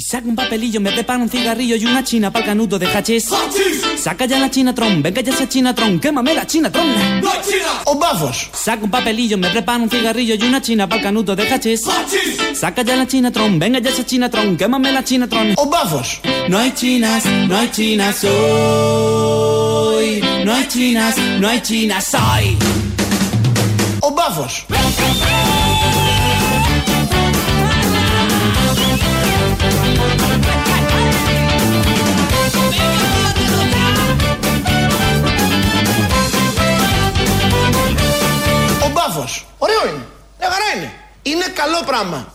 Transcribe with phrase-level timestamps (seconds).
[0.00, 3.28] Saca un papelillo, me prepara un cigarrillo y una china pa'l canuto de hachís.
[3.96, 7.20] Saca ya la chinatron, venga ya esa china tron, quémame la chinatron.
[7.20, 7.82] ¡No china!
[7.84, 8.48] ¡Os bafos!
[8.52, 11.82] Saca un papelillo, me prepara un cigarrillo y una china pa'l canuto de hachís.
[12.54, 15.54] Saca ya la chinatron, venga ya esa chinatron, quémame la chinatron.
[15.56, 16.20] ¡Os bafos!
[16.48, 19.50] No hay chinas, no hay chinas hoy.
[20.44, 22.56] No hay chinas, no hay chinas hoy.
[24.00, 24.64] ¡Os bafos!
[39.20, 39.46] Ο μπάφος.
[39.58, 40.04] Ωραίο είναι.
[40.38, 40.92] Μια χαρά είναι.
[41.22, 42.34] Είναι καλό πράγμα.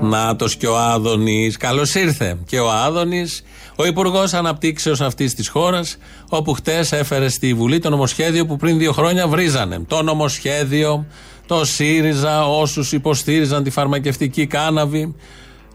[0.00, 1.56] Νάτο και ο Άδωνης.
[1.56, 2.38] Καλώς ήρθε.
[2.46, 3.42] Και ο Άδωνης,
[3.76, 5.96] ο Υπουργός Αναπτύξεως αυτής της χώρας,
[6.28, 9.78] όπου χτες έφερε στη Βουλή το νομοσχέδιο που πριν δύο χρόνια βρίζανε.
[9.88, 11.06] Το νομοσχέδιο,
[11.46, 15.14] το ΣΥΡΙΖΑ, όσους υποστήριζαν τη φαρμακευτική κάναβη.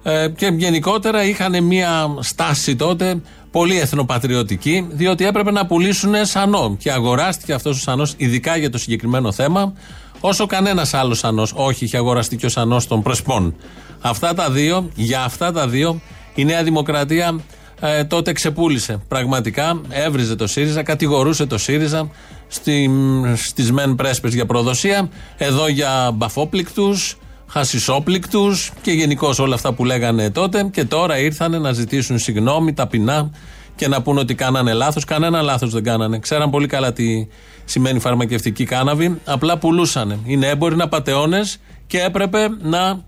[0.04, 6.76] Ε, και γενικότερα είχαν μια στάση τότε πολύ εθνοπατριωτική, διότι έπρεπε να πουλήσουν σανό.
[6.80, 9.74] Και αγοράστηκε αυτός ο σανός, ειδικά για το συγκεκριμένο θέμα,
[10.20, 11.54] όσο κανένας άλλος σανός.
[11.56, 13.56] Όχι, είχε αγοραστεί και ο σανός των Πρεσπών.
[14.02, 16.02] Αυτά τα δύο, για αυτά τα δύο,
[16.36, 17.40] η Νέα Δημοκρατία
[17.82, 19.02] ε, τότε ξεπούλησε.
[19.08, 22.10] Πραγματικά έβριζε το ΣΥΡΙΖΑ, κατηγορούσε το ΣΥΡΙΖΑ
[22.48, 22.90] στη,
[23.36, 27.18] στις μεν πρέσπες για προδοσία, εδώ για μπαφόπληκτους,
[27.52, 33.32] χασισόπληκτους και γενικώς όλα αυτά που λέγανε τότε και τώρα ήρθαν να ζητήσουν συγγνώμη ταπεινά
[33.76, 35.06] και να πούνε ότι κάνανε λάθος.
[35.06, 36.20] Κανένα λάθος δεν κάνανε.
[36.20, 37.28] Ξέραν πολύ καλά τι
[37.66, 39.20] σημαίνει φαρμακευτική κάναβη.
[39.26, 40.20] Απλά πουλούσανε.
[40.26, 43.04] Είναι έμποροι, είναι απαταιώνες και έπρεπε να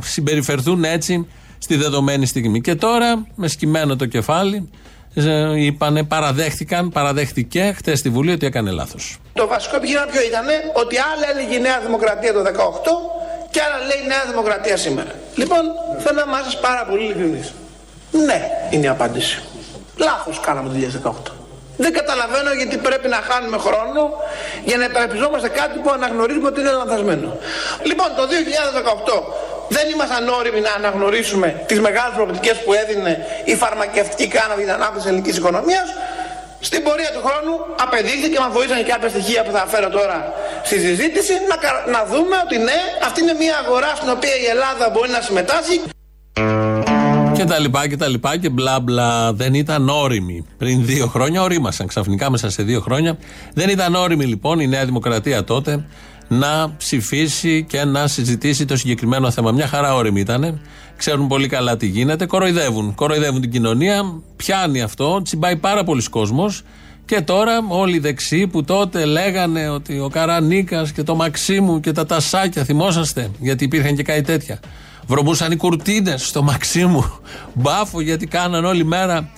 [0.00, 1.26] συμπεριφερθούν έτσι
[1.58, 2.60] στη δεδομένη στιγμή.
[2.60, 4.70] Και τώρα, με σκυμμένο το κεφάλι,
[5.14, 9.18] ε, είπανε, παραδέχτηκαν, παραδέχτηκε χτες στη Βουλή ότι έκανε λάθος.
[9.32, 13.14] Το βασικό επιχείρημα ποιο ήταν ότι άλλα έλεγε η Νέα Δημοκρατία το 18
[13.54, 15.12] και άλλα λέει η Νέα Δημοκρατία σήμερα.
[15.40, 15.62] Λοιπόν,
[16.02, 17.46] θέλω να είμαστε πάρα πολύ ειλικρινείς.
[18.26, 18.38] Ναι,
[18.70, 19.42] είναι η απάντηση.
[19.96, 20.74] Λάθος κάναμε το
[21.28, 21.32] 2018.
[21.76, 24.00] Δεν καταλαβαίνω γιατί πρέπει να χάνουμε χρόνο
[24.64, 27.28] για να υπερασπιζόμαστε κάτι που αναγνωρίζουμε ότι είναι λανθασμένο.
[27.82, 29.22] Λοιπόν, το 2018
[29.68, 34.82] δεν ήμασταν όριμοι να αναγνωρίσουμε τις μεγάλες προοπτικές που έδινε η φαρμακευτική κάναβη για την
[34.82, 35.88] ανάπτυξη της ελληνικής οικονομίας.
[36.68, 37.52] Στην πορεία του χρόνου
[37.84, 40.18] απεδείχθηκε και μας βοήθησαν και κάποια στοιχεία που θα φέρω τώρα
[40.68, 44.46] στη συζήτηση να, κα- να δούμε ότι ναι, αυτή είναι μια αγορά στην οποία η
[44.54, 45.76] Ελλάδα μπορεί να συμμετάσχει
[47.36, 49.32] Και τα λοιπά και τα λοιπά και μπλα μπλα.
[49.32, 50.46] Δεν ήταν όριμοι.
[50.58, 53.18] Πριν δύο χρόνια ορίμασαν ξαφνικά μέσα σε δύο χρόνια.
[53.54, 55.84] Δεν ήταν όριμοι λοιπόν η Νέα Δημοκρατία τότε
[56.28, 59.52] να ψηφίσει και να συζητήσει το συγκεκριμένο θέμα.
[59.52, 60.60] Μια χαρά όριμοι ήταν.
[60.96, 62.26] Ξέρουν πολύ καλά τι γίνεται.
[62.26, 62.94] Κοροϊδεύουν.
[62.94, 64.20] Κοροϊδεύουν την κοινωνία.
[64.36, 65.22] Πιάνει αυτό.
[65.22, 66.62] Τσιμπάει πάρα πολλοί κόσμος.
[67.06, 71.92] Και τώρα όλοι οι δεξιοί που τότε λέγανε ότι ο Καρανίκας και το Μαξίμου και
[71.92, 74.60] τα τασάκια, θυμόσαστε, γιατί υπήρχαν και κάτι τέτοια.
[75.06, 77.20] Βρωμούσαν οι κουρτίνες στο Μαξίμου.
[77.54, 79.30] Μπάφο γιατί κάναν όλη μέρα.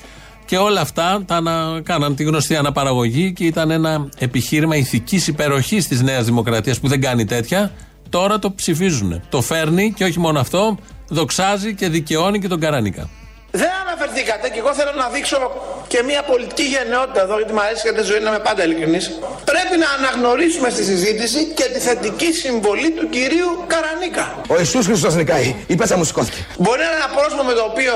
[0.45, 1.81] Και όλα αυτά τα ανα...
[1.83, 7.01] κάναν τη γνωστή αναπαραγωγή και ήταν ένα επιχείρημα ηθικής υπεροχής της Νέας Δημοκρατίας που δεν
[7.01, 7.73] κάνει τέτοια.
[8.09, 9.23] Τώρα το ψηφίζουν.
[9.29, 10.79] Το φέρνει και όχι μόνο αυτό,
[11.09, 13.09] δοξάζει και δικαιώνει και τον Καρανίκα.
[13.51, 15.39] Δεν αναφερθήκατε και εγώ θέλω να δείξω
[15.87, 19.05] και μια πολιτική γενναιότητα εδώ, γιατί μου αρέσει και τη ζωή να είμαι πάντα ειλικρινής.
[19.51, 24.25] Πρέπει να αναγνωρίσουμε στη συζήτηση και τη θετική συμβολή του κυρίου Καρανίκα.
[24.49, 25.49] Ο Ιησούς Χριστός νικάει.
[25.67, 26.41] Η πέτσα μου σηκώθηκε.
[26.59, 27.95] Μπορεί να είναι ένα πρόσωπο με το οποίο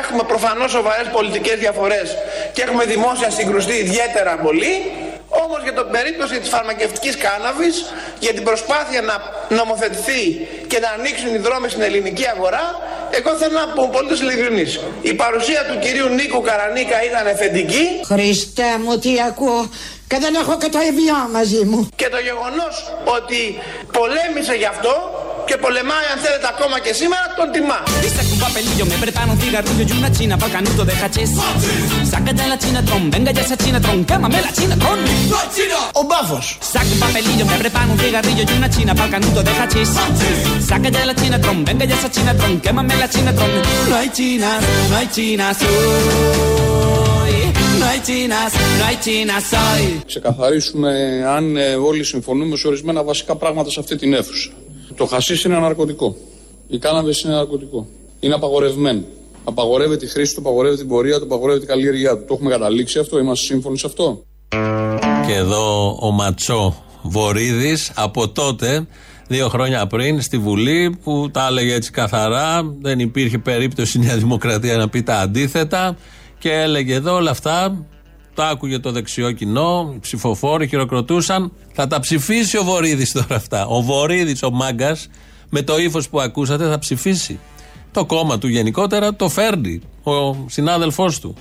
[0.00, 2.06] έχουμε προφανώς σοβαρές πολιτικές διαφορές
[2.54, 4.74] και έχουμε δημόσια συγκρουστεί ιδιαίτερα πολύ.
[5.44, 7.74] Όμως για την περίπτωση της φαρμακευτικής κάναβης,
[8.18, 9.14] για την προσπάθεια να
[9.58, 10.22] νομοθετηθεί
[10.66, 12.64] και να ανοίξουν οι δρόμοι στην ελληνική αγορά,
[13.10, 14.80] εγώ θέλω να πω πολύ ειλικρινής.
[15.02, 19.70] Η παρουσία του κυρίου Νίκου Καρανίκα ήταν εφεντική Χριστέ μου τι ακούω
[20.08, 21.88] και δεν έχω και το ευγιό μαζί μου.
[21.96, 22.74] και το γεγονός
[23.04, 23.40] ότι
[23.92, 24.94] πολέμησε γι' αυτό
[25.48, 27.80] και πολεμάει αν θέλετε ακόμα και σήμερα τον τιμά.
[28.06, 30.94] Y saca un papelillo, me prepara un cigarrillo y una china para el canuto de
[31.00, 31.30] hachís.
[32.12, 34.98] Saca ya la chinatron, venga ya esa chinatron, quémame la chinatron.
[35.30, 35.78] ¡No hay China!
[36.00, 36.46] Ο μπάφος.
[36.72, 39.90] Saca un papelillo, me prepara un cigarrillo y una china para el canuto de hachís.
[40.68, 43.50] Saca ya la chinatron, venga ya esa chinatron, quémame la chinatron.
[43.90, 47.36] No hay chinas, no hay chinas hoy.
[47.80, 49.84] No hay chinas, no hay chinas hoy.
[50.06, 54.50] ξεκαθαρίσουμε αν ε, όλοι συμφωνούμε σε ορισμένα βασικά πράγματα σε αυτή την αίθουσα.
[54.94, 56.16] Το χασίς είναι ναρκωτικό.
[56.68, 57.86] Η κάναβες είναι ναρκωτικό.
[58.20, 59.02] Είναι απαγορευμένο.
[59.44, 62.24] Απαγορεύεται η χρήση του, απαγορεύεται την πορεία του, απαγορεύεται η καλλιέργειά του.
[62.26, 64.22] Το έχουμε καταλήξει αυτό, είμαστε σύμφωνοι σε αυτό.
[65.26, 68.86] Και εδώ ο Ματσό Βορύδης από τότε,
[69.28, 74.16] δύο χρόνια πριν, στη Βουλή, που τα έλεγε έτσι καθαρά, δεν υπήρχε περίπτωση η Νέα
[74.16, 75.96] Δημοκρατία να πει τα αντίθετα
[76.38, 77.86] και έλεγε εδώ όλα αυτά.
[78.36, 81.52] Τα άκουγε το δεξιό κοινό, οι ψηφοφόροι χειροκροτούσαν.
[81.72, 83.66] Θα τα ψηφίσει ο Βορύδης τώρα αυτά.
[83.66, 85.08] Ο Βορύδης, ο μάγκας,
[85.48, 87.38] με το ύφος που ακούσατε, θα ψηφίσει
[87.92, 91.34] το κόμμα του γενικότερα το φέρνει ο συνάδελφός του.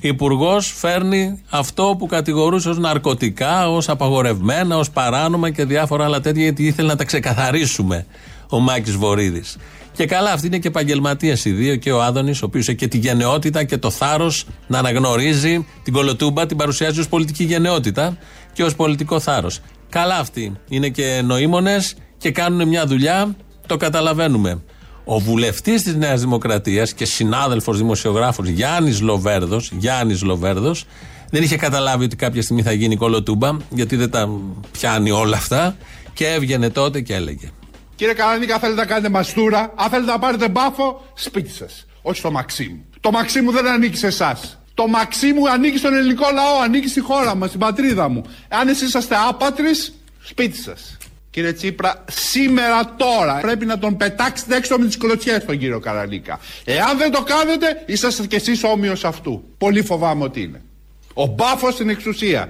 [0.00, 6.42] Υπουργός φέρνει αυτό που κατηγορούσε ως ναρκωτικά, ως απαγορευμένα, ως παράνομα και διάφορα άλλα τέτοια,
[6.42, 8.06] γιατί ήθελε να τα ξεκαθαρίσουμε
[8.48, 9.56] ο Μάκης Βορύδης.
[9.92, 12.88] Και καλά, αυτοί είναι και επαγγελματίες οι δύο, και ο Άδωνης, ο οποίος έχει και
[12.88, 18.16] τη γενναιότητα και το θάρρος να αναγνωρίζει την κολοτούμπα, την παρουσιάζει ως πολιτική γενναιότητα
[18.52, 19.60] και ως πολιτικό θάρρος.
[19.88, 20.52] Καλά αυτοί.
[20.68, 24.62] Είναι και νοήμονες και κάνουν μια δουλειά, το καταλαβαίνουμε.
[25.04, 30.84] Ο βουλευτής της Νέας Δημοκρατίας και συνάδελφος δημοσιογράφος Γιάννης Λοβέρδος, Γιάννης Λοβέρδος,
[31.30, 34.28] δεν είχε καταλάβει ότι κάποια στιγμή θα γίνει κολοτούμπα, γιατί δεν τα
[34.70, 35.76] πιάνει όλα αυτά.
[36.12, 37.50] Και έβγαινε τότε και έλεγε.
[37.96, 39.72] Κύριε Καρανίκα, θέλετε να κάνετε μαστούρα.
[39.76, 41.86] Αν θέλετε να πάρετε μπάφο, σπίτι σας.
[42.02, 42.84] Όχι στο Μαξίμου.
[43.00, 44.58] Το Μαξίμου δεν ανήκει σε εσάς.
[44.74, 48.24] Το Μαξίμου ανήκει στον ελληνικό λαό, ανήκει στη χώρα μας, στην πατρίδα μου.
[48.48, 50.96] Αν εσείς είσαστε άπατρες, σπίτι σας.
[51.30, 56.40] Κύριε Τσίπρα, σήμερα τώρα πρέπει να τον πετάξετε έξω με τις κλωτσιές τον κύριο Καρανίκα.
[56.64, 59.44] Εάν δεν το κάνετε, είσαστε κι εσείς όμοιος αυτού.
[59.58, 60.62] Πολύ φοβάμαι ότι είναι.
[61.14, 62.48] Ο μπάφος στην εξουσία.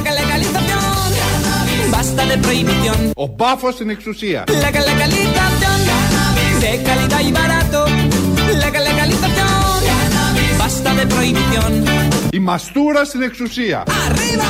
[0.00, 0.27] Basta de
[3.14, 4.44] ο παφό στην εξουσία.
[4.44, 4.52] Τα.
[6.60, 7.58] Σε καλά, τα υπάρα.
[8.60, 9.04] Τα καλά, τα
[12.30, 13.82] Η μαστούρα στην εξουσία.
[14.06, 14.44] Αρρήπα.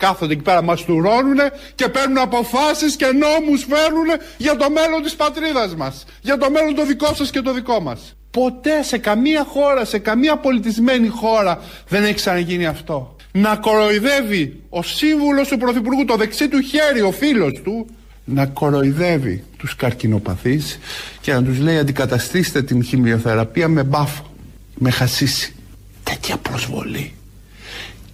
[0.00, 1.38] Κάθονται εκεί πέρα, μαστουρώνουν
[1.74, 4.06] και παίρνουν αποφάσεις και νόμους φέρνουν
[4.36, 6.04] για το μέλλον της πατρίδας μας.
[6.20, 8.16] Για το μέλλον το δικό σας και το δικό μας.
[8.30, 13.16] Ποτέ σε καμία χώρα, σε καμία πολιτισμένη χώρα δεν έχει ξαναγίνει αυτό.
[13.32, 17.86] Να κοροϊδεύει ο σύμβουλος του Πρωθυπουργού, το δεξί του χέρι, ο φίλος του,
[18.24, 20.78] να κοροϊδεύει τους καρκινοπαθείς
[21.20, 24.34] και να τους λέει αντικαταστήστε την χημειοθεραπεία με μπάφο,
[24.74, 25.54] με χασίσι.
[26.02, 27.14] Τέτοια προσβολή.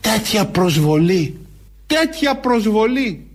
[0.01, 1.46] Τέτοια προσβολή.
[1.87, 3.27] Τέτοια προσβολή.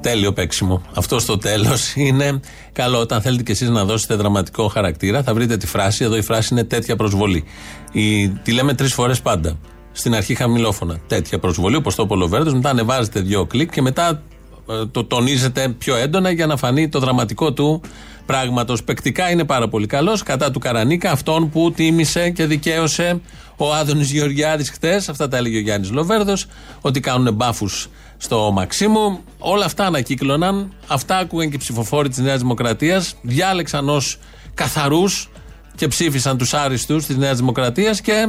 [0.00, 0.82] Τέλειο παίξιμο.
[0.94, 2.40] Αυτό στο τέλος είναι
[2.72, 2.98] καλό.
[2.98, 6.04] Όταν θέλετε κι εσείς να δώσετε δραματικό χαρακτήρα, θα βρείτε τη φράση.
[6.04, 7.44] Εδώ η φράση είναι τέτοια προσβολή.
[7.92, 9.58] Η, τη λέμε τρεις φορές πάντα.
[9.92, 10.98] Στην αρχή χαμηλόφωνα.
[11.06, 14.22] Τέτοια προσβολή, όπως το είπε ο Λοβέρδος, Μετά ανεβάζετε δύο κλικ και μετά
[14.70, 17.80] ε, το τονίζετε πιο έντονα για να φανεί το δραματικό του
[18.26, 18.82] πράγματος.
[18.82, 20.22] Πεκτικά είναι πάρα πολύ καλός.
[20.22, 23.20] Κατά του Καρανίκα, αυτόν που τίμησε και δικαίωσε
[23.56, 24.94] ο Άδωνης Γεωργιάδης χθε.
[24.94, 26.46] Αυτά τα έλεγε ο Γιάννης Λοβέρδος.
[26.80, 29.20] Ότι κάνουν μπάφους στο Μαξίμου.
[29.38, 30.72] Όλα αυτά ανακύκλωναν.
[30.86, 33.14] Αυτά άκουγαν και οι ψηφοφόροι της Νέας Δημοκρατίας.
[33.22, 34.18] Διάλεξαν ως
[34.54, 35.30] καθαρούς
[35.76, 38.28] και ψήφισαν τους άριστους της Νέας Δημοκρατίας και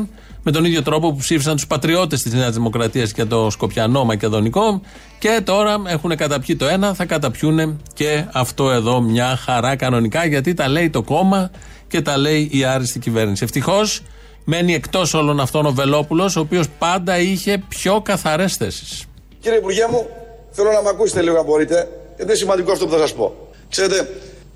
[0.49, 4.81] με τον ίδιο τρόπο που ψήφισαν τους πατριώτες της Νέας Δημοκρατίας και το Σκοπιανό Μακεδονικό.
[5.19, 10.53] Και τώρα έχουν καταπιεί το ένα, θα καταπιούν και αυτό εδώ μια χαρά κανονικά γιατί
[10.53, 11.51] τα λέει το κόμμα
[11.87, 13.43] και τα λέει η άριστη κυβέρνηση.
[13.43, 14.01] Ευτυχώς
[14.43, 19.05] μένει εκτός όλων αυτών ο Βελόπουλος, ο οποίος πάντα είχε πιο καθαρές θέσεις.
[19.39, 20.07] Κύριε Υπουργέ μου,
[20.51, 21.75] θέλω να με ακούσετε λίγο αν μπορείτε,
[22.15, 23.35] γιατί είναι σημαντικό αυτό που θα σας πω.
[23.69, 24.09] Ξέρετε,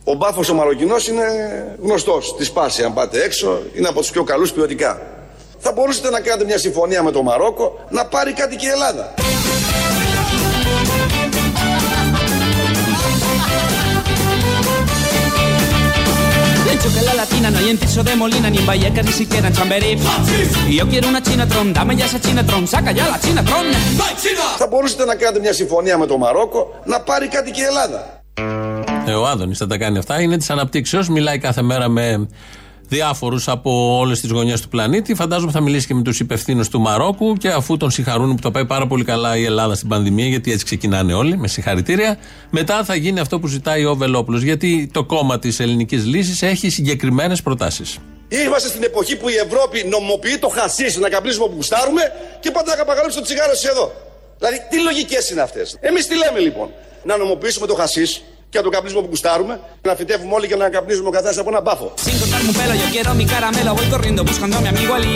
[0.03, 1.23] ο μπάφος ο Μαροκινός είναι
[1.81, 2.83] γνωστός στη σπάση.
[2.83, 5.19] Αν πάτε έξω, είναι από τους πιο καλούς ποιοτικά.
[5.63, 9.13] Θα μπορούσατε να κάνετε μια συμφωνία με το Μαρόκο να πάρει κάτι και η Ελλάδα.
[16.65, 19.13] Le echo que la latina no hay en piso de Molina ni en Vallecas ni
[19.21, 19.91] siquiera en Chamberí.
[20.71, 23.65] Y yo quiero una Chinatron, dame ya esa Chinatron, saca ya la Chinatron.
[24.57, 28.23] Θα μπορούσατε να κάνετε μια συμφωνία με το Μαρόκο να πάρει κάτι και η Ελλάδα.
[29.07, 30.21] Ε, ο Άδωνης θα τα κάνει αυτά.
[30.21, 31.09] Είναι της αναπτύξεως.
[31.09, 32.27] Μιλάει κάθε μέρα με
[32.91, 35.15] διάφορους από όλες τις γωνιές του πλανήτη.
[35.15, 38.51] Φαντάζομαι θα μιλήσει και με τους υπευθύνους του Μαρόκου και αφού τον συγχαρούν που το
[38.51, 42.17] πάει πάρα πολύ καλά η Ελλάδα στην πανδημία, γιατί έτσι ξεκινάνε όλοι, με συγχαρητήρια,
[42.49, 44.41] μετά θα γίνει αυτό που ζητάει ο Βελόπουλος.
[44.41, 47.97] Γιατί το κόμμα της ελληνικής λύσης έχει συγκεκριμένες προτάσεις.
[48.27, 52.01] Είμαστε στην εποχή που η Ευρώπη νομοποιεί το χασί να καπνίσουμε όπου γουστάρουμε
[52.39, 53.91] και πάντα να καπαγαλέψει το τσιγάρο εσείς εδώ.
[54.37, 56.69] Δηλαδή, τι λογικές είναι αυτές; Εμείς τι λέμε λοιπόν,
[57.03, 58.05] να νομοποιήσουμε το χασί
[58.51, 59.53] και να το καπνίσουμε που γουστάρουμε,
[59.87, 61.93] να φυτεύουμε όλοι και να καπνίζουμε ο καθένας από ένα μπάφο.
[62.05, 63.71] Sin cortarme un pelo, yo quiero mi caramelo.
[63.79, 65.13] Voy corriendo buscando a mi amigo Ali.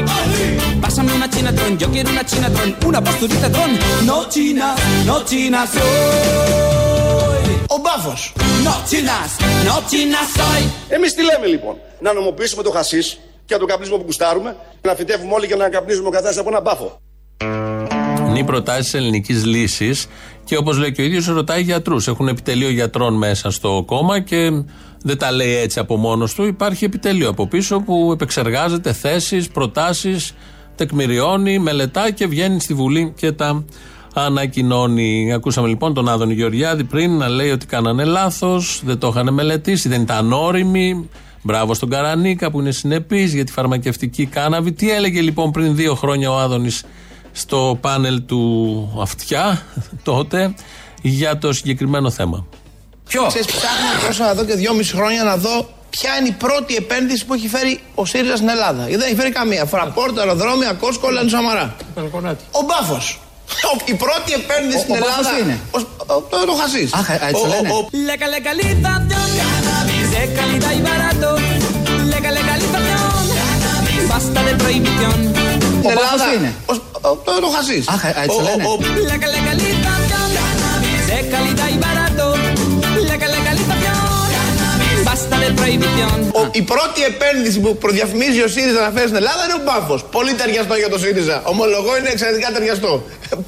[0.84, 2.70] Pásame una Chinatron, yo quiero una Chinatron.
[2.90, 3.72] Una posturita tron.
[4.10, 4.76] No chinas,
[5.10, 7.44] no chinas soy.
[7.68, 8.34] Ο μπάφος.
[8.68, 9.32] No chinas,
[9.68, 10.64] no chinas soy.
[10.90, 14.96] Εμείς τι λέμε λοιπόν, να νομοποιήσουμε το χασίς και να το καπνίζουμε που γουστάρουμε, να
[14.96, 17.00] φυτεύουμε όλοι και να καπνίζουμε ο καθένας από ένα μπάφο.
[18.36, 20.08] Είναι οι προτάσεις τη ελληνικής λύσης
[20.44, 22.08] και όπως λέει και ο ίδιος, ρωτάει γιατρούς.
[22.08, 24.52] Έχουν επιτελείο γιατρών μέσα στο κόμμα και
[25.04, 26.44] δεν τα λέει έτσι από μόνος του.
[26.44, 30.34] Υπάρχει επιτελείο από πίσω που επεξεργάζεται θέσεις, προτάσεις,
[30.76, 33.66] τεκμηριώνει, μελετά και βγαίνει στη Βουλή και τα
[34.14, 35.34] ανακοινώνει.
[35.34, 39.90] Ακούσαμε λοιπόν τον Άδωνη Γεωργιάδη πριν να λέει ότι κάνανε λάθος, δεν το είχαν μελετήσει,
[39.90, 41.10] δεν ήταν όριμοι.
[41.42, 44.72] Μπράβο στον Καρανίκα που είναι συνεπής για τη φαρμακευτική κάναβη.
[44.74, 46.84] Τι έλεγε λοιπόν πριν δύο χρόνια ο Άδωνης
[47.36, 49.62] στο πάνελ του Αυτιά
[50.04, 50.54] τότε
[51.02, 52.46] για το συγκεκριμένο θέμα.
[53.08, 57.26] Ποιο; Ξέρεις, ψάχνω τόσο εδώ και δυόμιση χρόνια να δω ποια είναι η πρώτη επένδυση
[57.26, 58.82] που έχει φέρει ο ΣΥΡΙΖΑ στην Ελλάδα.
[58.82, 59.66] Γιατί δεν έχει φέρει καμία.
[59.66, 61.76] Φραπόρτα, αεροδρόμια, κόσκο, Σαμαρά.
[62.52, 63.20] Ο Μπάφος.
[63.86, 65.38] Η πρώτη επένδυση στην Ελλάδα.
[65.42, 65.60] είναι;
[66.30, 66.90] Το, το χασί.
[66.94, 67.10] Αχ,
[75.90, 76.52] έτσι λένε.
[76.56, 77.06] La legalización, cannabis de calidad y barato.
[77.10, 77.36] La legalización, basta de prohibición.
[77.36, 77.36] Στην Ελλάδα.
[77.36, 77.36] είναι.
[77.36, 77.84] Το, το χασί.
[77.94, 78.64] Αχ, έτσι λένε.
[78.64, 82.26] La legalización, cannabis de calidad y barato.
[83.10, 84.00] La legalización,
[85.10, 86.18] basta de prohibición.
[86.40, 90.00] Ο- η πρώτη επένδυση που προδιαφημίζει ο ΣΥΡΙΖΑ να φέρει στην Ελλάδα είναι ο Μπάφος.
[90.16, 91.38] Πολύ ταιριαστό για το ΣΥΡΙΖΑ.
[91.54, 92.92] Ομολογώ είναι εξαιρετικά ταιριαστό.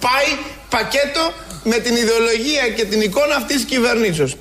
[0.06, 0.29] Πάει
[0.75, 1.24] πακέτο
[1.72, 4.32] με την ιδεολογία και την εικόνα αυτής της κυβερνήσεως.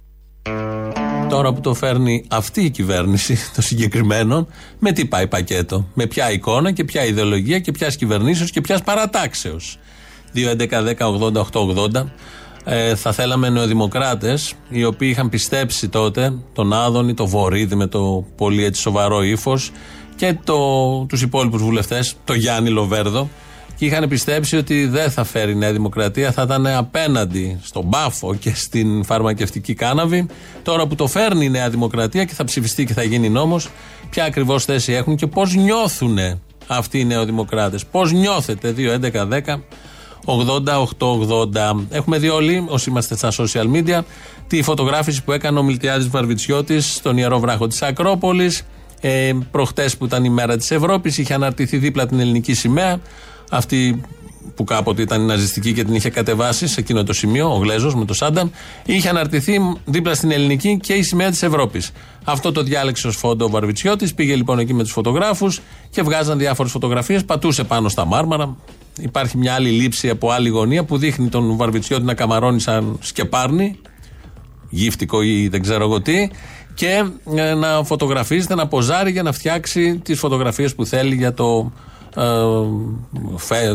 [1.29, 4.47] Τώρα που το φέρνει αυτή η κυβέρνηση, το συγκεκριμένο,
[4.79, 8.81] με τι πάει πακέτο; Με ποια εικόνα και ποια ιδεολογία και ποια κυβερνήσεως και ποια
[8.85, 9.79] παρατάξεως;
[10.35, 12.07] 2.11.10.80.880.
[12.65, 18.25] Ε, θα θέλαμε νεοδημοκράτες, οι οποίοι είχαν πιστέψει τότε τον Άδωνη, τον Βορύδη με το
[18.37, 19.71] πολύ έτσι σοβαρό ύφος
[20.17, 20.59] και το,
[21.09, 23.29] τους υπόλοιπους βουλευτές, το Γιάννη Λοβέρδο,
[23.77, 28.35] και είχαν πιστέψει ότι δεν θα φέρει η Νέα Δημοκρατία, θα ήταν απέναντι στον πάφο
[28.35, 30.27] και στην φαρμακευτική κάναβη.
[30.63, 33.69] Τώρα που το φέρνει η Νέα Δημοκρατία και θα ψηφιστεί και θα γίνει νόμος,
[34.11, 36.19] ποια ακριβώς θέση έχουν και πώς νιώθουν
[36.67, 37.87] αυτοί οι νεοδημοκράτες.
[37.87, 39.63] Πώς νιώθετε, 2, 11, 10,
[40.25, 41.87] 88-80.
[41.91, 44.01] Έχουμε δει όλοι, όσοι είμαστε στα social media,
[44.47, 48.67] τη φωτογράφηση που έκανε ο Μιλτιάδης Βαρβιτσιώτης στον Ιερό Βράχο της Ακρόπολης.
[49.01, 53.01] Ε, προχτές που ήταν η μέρα της Ευρώπης, είχε αναρτηθεί δίπλα την ελληνική σημαία.
[53.51, 54.01] Αυτή
[54.55, 57.95] που κάποτε ήταν η ναζιστική και την είχε κατεβάσει σε εκείνο το σημείο, ο Γλέζος
[57.95, 58.49] με το Σάνταμ,
[58.85, 61.91] είχε αναρτηθεί δίπλα στην ελληνική και η σημαία της Ευρώπης.
[62.25, 65.61] Αυτό το διάλεξε ως φόντο ο Βαρβιτσιώτης, πήγε λοιπόν εκεί με τους φωτογράφους
[65.91, 68.57] και βγάζαν διάφορες φωτογραφίες, πατούσε πάνω στα μάρμαρα.
[69.01, 73.79] Υπάρχει μια άλλη λήψη από άλλη γωνία που δείχνει τον Βαρβιτσιώτη να καμαρώνει σαν σκεπάρνη,
[74.69, 76.29] γύφτικο ή δεν ξέρω εγώ τι,
[76.75, 81.45] και ε, να φωτογραφίζεται, να ποζάρει για να φτιάξει τις φωτογραφίες που θέλει για το,
[81.55, 81.86] ε, φε-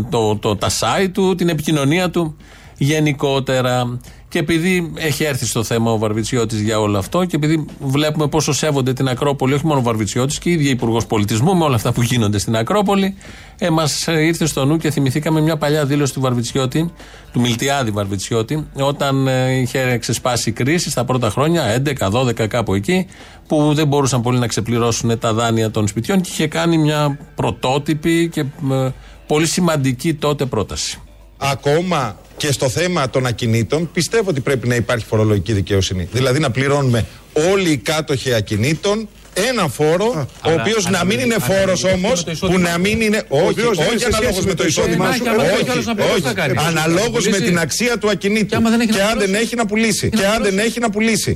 [0.09, 2.35] το, το, τα site του, την επικοινωνία του
[2.77, 3.99] γενικότερα.
[4.31, 8.53] Και επειδή έχει έρθει στο θέμα ο Βαρβιτσιώτης για όλο αυτό και επειδή βλέπουμε πόσο
[8.53, 11.91] σέβονται την Ακρόπολη, όχι μόνο ο Βαρβιτσιώτης και η ίδια Υπουργός Πολιτισμού με όλα αυτά
[11.91, 13.15] που γίνονται στην Ακρόπολη,
[13.57, 16.91] ε, μας ήρθε στο νου και θυμηθήκαμε μια παλιά δήλωση του Βαρβιτσιώτη,
[17.31, 23.07] του Μιλτιάδη Βαρβιτσιώτη, όταν ε, είχε ξεσπάσει η κρίση στα πρώτα χρόνια, 11-12 κάπου εκεί,
[23.47, 28.29] που δεν μπορούσαν πολύ να ξεπληρώσουν τα δάνεια των σπιτιών και είχε κάνει μια πρωτότυπη
[28.29, 28.39] και
[28.71, 28.89] ε,
[29.27, 31.01] πολύ σημαντική τότε πρόταση.
[31.43, 36.07] Ακόμα και στο θέμα των ακινήτων, πιστεύω ότι πρέπει να υπάρχει φορολογική δικαιοσύνη.
[36.11, 37.05] Δηλαδή να πληρώνουμε
[37.51, 42.77] όλοι οι κάτοχοι ακινήτων ένα φόρο, ο οποίος να μην είναι φόρος όμως, που να
[42.77, 43.23] μην είναι.
[43.27, 45.23] Όχι, οποίος δεν είναι όχι σε σχέση αναλόγω με με το το εισόδημά εισόδημά σου.
[45.23, 46.57] σου, άμα δεν Όχι, έχει άλλος να πληρώσει, τι θα κάνεις.
[46.57, 47.41] Αναλόγως με Πουλήσει.
[47.43, 48.45] την αξία του ακινήτου.
[48.45, 49.45] Και άμα δεν έχει να Και αν δεν πληρώσει.
[49.45, 50.09] έχει να πουλήσει.
[50.09, 51.33] Και αν δεν έχει να πουλήσει.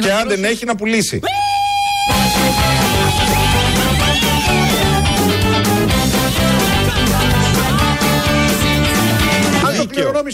[0.00, 1.20] Και αν δεν έχει να πουλήσει.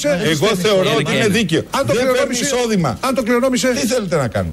[0.00, 0.44] Κληρονόμησε.
[0.44, 1.62] Εγώ θεωρώ ότι είναι δίκαιο.
[1.70, 2.44] Αν το Δεν παίρνει κληρονόμησε.
[2.44, 2.98] εισόδημα.
[3.00, 3.68] Αν το κληρονόμησε.
[3.68, 4.50] Τι θέλετε να κάνω;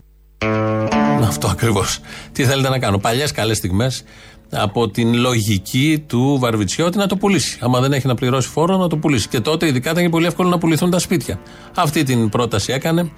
[1.28, 2.00] Αυτό ακριβώς.
[2.32, 4.04] Τι θέλετε να κάνω; Παλιές καλές στιγμές
[4.52, 7.58] από την λογική του Βαρβιτσιώτη να το πουλήσει.
[7.62, 9.28] Άμα δεν έχει να πληρώσει φόρο, να το πουλήσει.
[9.28, 11.40] Και τότε ειδικά ήταν και πολύ εύκολο να πουληθούν τα σπίτια.
[11.76, 13.12] Αυτή την πρόταση έκανε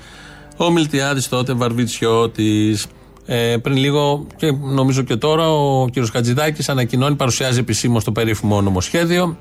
[0.57, 2.85] ο Μιλτιάδης τότε Βαρβιτσιώτης.
[3.25, 5.93] Ε, πριν λίγο και νομίζω και τώρα ο κ.
[6.11, 9.37] Χατζηδάκης ανακοινώνει, παρουσιάζει επισήμως το περίφημο νομοσχέδιο.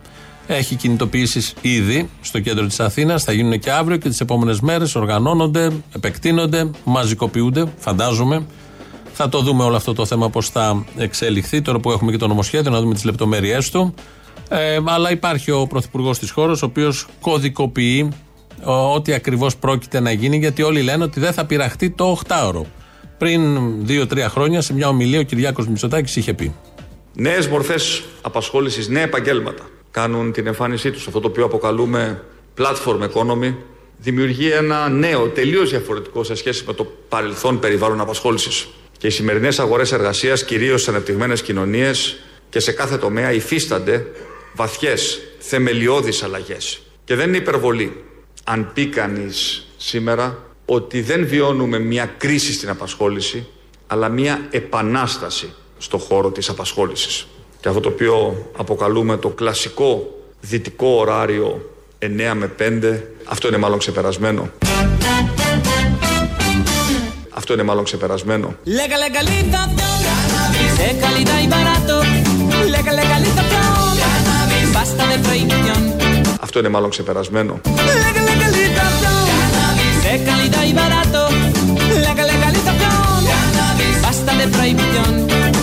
[0.52, 3.24] Έχει κινητοποιήσεις ήδη στο κέντρο της Αθήνας.
[3.24, 4.94] Θα γίνουν και αύριο και τις επόμενες μέρες.
[4.94, 8.46] Οργανώνονται, επεκτείνονται, μαζικοποιούνται, φαντάζομαι.
[9.12, 12.26] Θα το δούμε όλο αυτό το θέμα πώς θα εξελιχθεί τώρα που έχουμε και το
[12.26, 13.94] νομοσχέδιο, να δούμε τις λεπτομέρειές του.
[14.48, 18.08] Ε, αλλά υπάρχει ο Πρωθυπουργός της χώρας, ο οποίος κωδικοποιεί
[18.64, 22.62] ο, ό,τι ακριβώς πρόκειται να γίνει, γιατί όλοι λένε ότι δεν θα πειραχτεί το 8ωρο.
[23.18, 23.42] Πριν
[23.88, 26.54] 2-3 χρόνια, σε μια ομιλία, ο Κυριάκο Μητσοτάκης είχε πει.
[27.14, 31.06] Νέες μορφές απασχόλησης, νέα επαγγέλματα κάνουν την εμφάνισή τους.
[31.06, 32.24] Αυτό το οποίο αποκαλούμε
[32.58, 33.54] platform economy
[33.98, 38.68] δημιουργεί ένα νέο, τελείως διαφορετικό σε σχέση με το παρελθόν περιβάλλον απασχόλησης.
[38.98, 44.06] Και οι σημερινές αγορές εργασίας, κυρίως σε ανεπτυγμένες κοινωνίες και σε κάθε τομέα υφίστανται
[44.54, 46.80] βαθιές, θεμελιώδεις αλλαγές.
[47.04, 48.04] Και δεν είναι υπερβολή
[48.44, 53.46] αν πει κανείς σήμερα ότι δεν βιώνουμε μια κρίση στην απασχόληση,
[53.86, 57.26] αλλά μια επανάσταση στο χώρο της απασχόλησης.
[57.60, 63.00] Και αυτό το οποίο αποκαλούμε το κλασικό δυτικό ωράριο 9 με 5.
[63.24, 64.50] Αυτό είναι μάλλον ξεπερασμένο.
[67.30, 68.54] Αυτό είναι μάλλον ξεπερασμένο.
[68.64, 71.94] Lega legalizzazione, cannabis è calidad y barato.
[72.74, 75.82] Lega legalizzazione, cannabis basta de prohibición.
[76.40, 77.60] Αυτό είναι μάλλον ξεπερασμένο.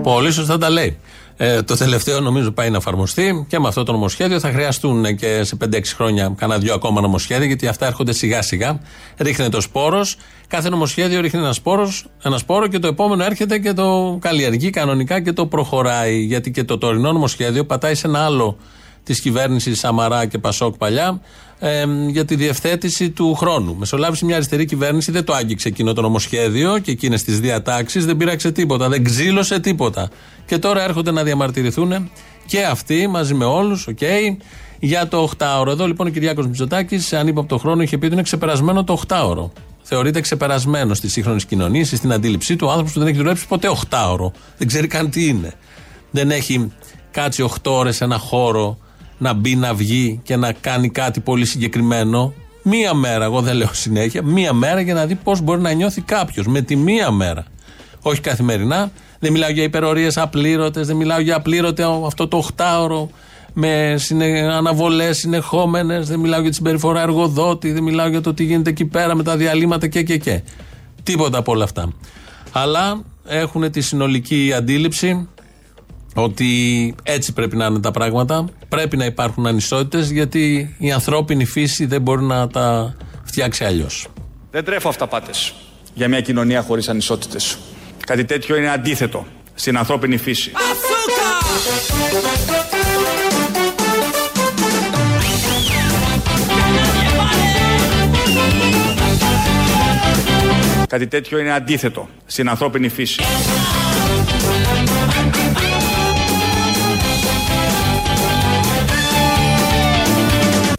[0.03, 0.99] Πολύ σωστά τα λέει.
[1.37, 5.45] Ε, το τελευταίο νομίζω πάει να εφαρμοστεί και με αυτό το νομοσχέδιο θα χρειαστούν και
[5.45, 8.81] σε 5-6 χρόνια κανένα δυο ακόμα νομοσχέδια γιατί αυτά έρχονται σιγά σιγά.
[9.19, 10.17] Ρίχνεται ο σπόρος.
[10.47, 15.21] Κάθε νομοσχέδιο ρίχνει ένα, σπόρος, ένα σπόρο και το επόμενο έρχεται και το καλλιεργεί κανονικά
[15.21, 16.19] και το προχωράει.
[16.19, 18.59] Γιατί και το τωρινό νομοσχέδιο πατάει σε ένα άλλο
[19.05, 21.21] της κυβέρνησης Σαμαρά και Πασόκ παλιά
[21.59, 23.77] ε, για τη διευθέτηση του χρόνου.
[23.77, 28.17] Μεσολάβησε μια αριστερή κυβέρνηση, δεν το άγγιξε εκείνο το νομοσχέδιο και εκείνες τις διατάξεις, δεν
[28.17, 30.11] πήραξε τίποτα, δεν ξύλωσε τίποτα.
[30.47, 32.11] Και τώρα έρχονται να διαμαρτυρηθούν
[32.47, 33.99] και αυτοί μαζί με όλους, οκ,
[34.79, 35.69] για το 8ωρο.
[35.69, 38.85] Εδώ λοιπόν ο Κυριάκος Μητσοτάκης, αν είπα από το χρόνο, είχε πει ότι είναι ξεπερασμένο
[38.85, 39.51] το 8ωρο.
[39.83, 43.69] Θεωρείται ξεπερασμένο στη σύγχρονη κοινωνία, στην αντίληψή του, ο άνθρωπος που δεν έχει δουλέψει ποτέ
[43.89, 44.31] 8ωρο.
[44.59, 45.53] Δεν ξέρει καν τι είναι.
[46.11, 46.73] Δεν έχει
[47.11, 48.79] κάτσει 8 ώρες σε ένα χώρο
[49.25, 52.33] να μπει, να βγει και να κάνει κάτι πολύ συγκεκριμένο.
[52.63, 56.01] Μία μέρα, εγώ δεν λέω συνέχεια, μία μέρα για να δει πώς μπορεί να νιώθει
[56.01, 56.47] κάποιος.
[56.47, 57.45] Με τη μία μέρα.
[58.03, 58.91] Όχι καθημερινά.
[59.19, 63.09] Δεν μιλάω για υπερορίες απλήρωτες, δεν μιλάω για απλήρωτο αυτό το 8ωρο
[63.53, 63.97] με
[64.53, 68.85] αναβολές συνεχόμενες, δεν μιλάω για τη συμπεριφορά εργοδότη, δεν μιλάω για το τι γίνεται εκεί
[68.85, 70.43] πέρα με τα διαλύματα και και και.
[71.03, 71.93] Τίποτα από όλα αυτά.
[72.53, 75.29] Αλλά έχουν τη συνολική αντίληψη
[76.15, 78.45] ότι έτσι πρέπει να είναι τα πράγματα.
[78.69, 84.07] Πρέπει να υπάρχουν ανισότητες γιατί η ανθρώπινη φύση δεν μπορεί να τα φτιάξει αλλιώς.
[84.51, 85.55] Δεν τρέφω αυταπάτες
[85.95, 87.59] για μια κοινωνία χωρίς ανισότητες.
[88.07, 90.53] Κάτι τέτοιο είναι αντίθετο στην ανθρώπινη φύση.
[100.89, 103.23] Κάτι τέτοιο είναι αντίθετο στην ανθρώπινη φύση.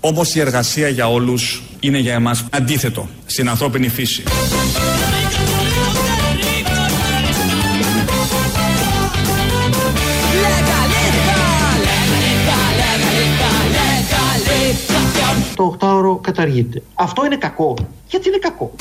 [0.08, 4.24] Όμως η εργασία για όλους είναι για εμάς αντίθετο στην ανθρώπινη φύση.
[15.56, 16.82] Το 8ωρο καταργείται.
[16.94, 17.76] Αυτό είναι κακό.
[18.08, 18.76] Γιατί είναι κακό;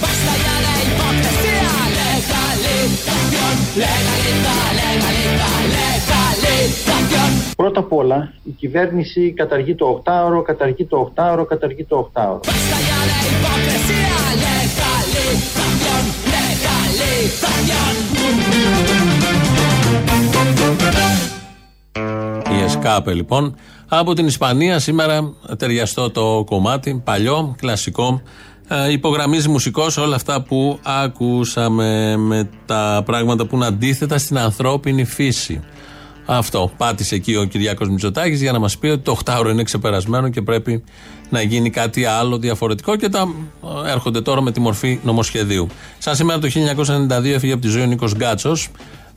[7.56, 12.40] Πρώτα απ' όλα, η κυβέρνηση καταργεί το 8ωρο, καταργεί το 8ωρο, καταργεί το 8ωρο.
[22.52, 23.56] Η ΕΣΚΑΠΕ λοιπόν
[23.88, 28.22] από την Ισπανία σήμερα ταιριαστό το κομμάτι, παλιό, κλασικό
[28.68, 35.04] ε, υπογραμμίζει μουσικός όλα αυτά που ακούσαμε με τα πράγματα που είναι αντίθετα στην ανθρώπινη
[35.04, 35.60] φύση.
[36.26, 36.72] Αυτό.
[36.76, 40.42] Πάτησε εκεί ο Κυριάκος Μητσοτάκης για να μας πει ότι το 8ωρο είναι ξεπερασμένο και
[40.42, 40.84] πρέπει
[41.30, 43.28] να γίνει κάτι άλλο διαφορετικό και τα
[43.86, 45.66] ε, έρχονται τώρα με τη μορφή νομοσχεδίου.
[45.98, 48.68] Σαν σήμερα το 1992 έφυγε από τη ζωή ο Νίκος Γκάτσος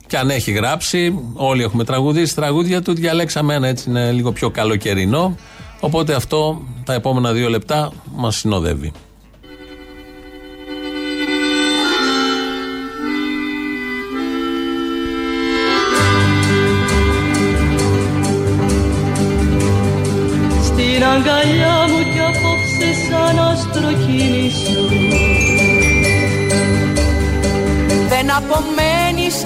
[0.06, 4.50] και αν έχει γράψει, όλοι έχουμε τραγουδίσει τραγούδια του, διαλέξαμε ένα έτσι είναι λίγο πιο
[4.50, 5.36] καλοκαιρινό.
[5.80, 8.92] Οπότε αυτό τα επόμενα δύο λεπτά μας συνοδεύει.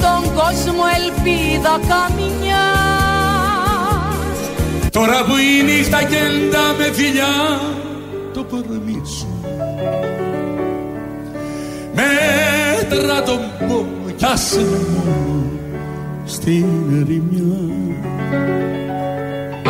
[0.02, 2.66] Στον κόσμο ελπίδα καμιά.
[4.90, 7.34] Τώρα που η νύχτα κεντά με φιλιά
[8.34, 9.26] το παραμίσου
[11.94, 15.50] Μέτρα τον πόνο κι άσε με μόνο
[16.24, 16.66] στην
[17.00, 17.74] ερημιά.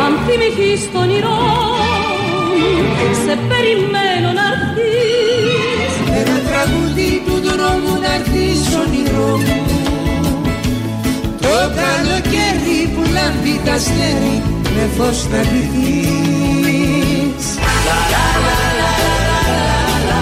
[0.05, 5.93] Αν θυμηθείς τον όνειρό μου σε περιμένω να έρθεις.
[6.19, 9.62] Ένα τραγούδι του δρόμου να έρθεις όνειρό μου.
[9.62, 9.62] Το
[11.79, 14.35] καλοκαίρι που λάμπει τα αστέρι
[14.75, 16.65] με φως να ντυθείς
[17.87, 18.91] Λα λα λα λα
[20.07, 20.21] λα λα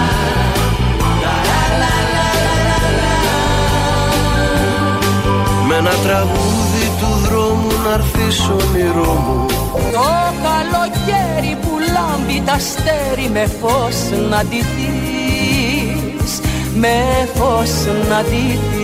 [5.66, 9.46] Με ένα τραγούδι του δρόμου να έρθεις όνειρό μου.
[9.92, 10.10] Το
[10.46, 13.96] καλοκαίρι που λάμπει τα αστέρι με φως
[14.30, 16.32] να ντυθείς.
[16.74, 17.72] Με φως
[18.08, 18.81] να ντυθείς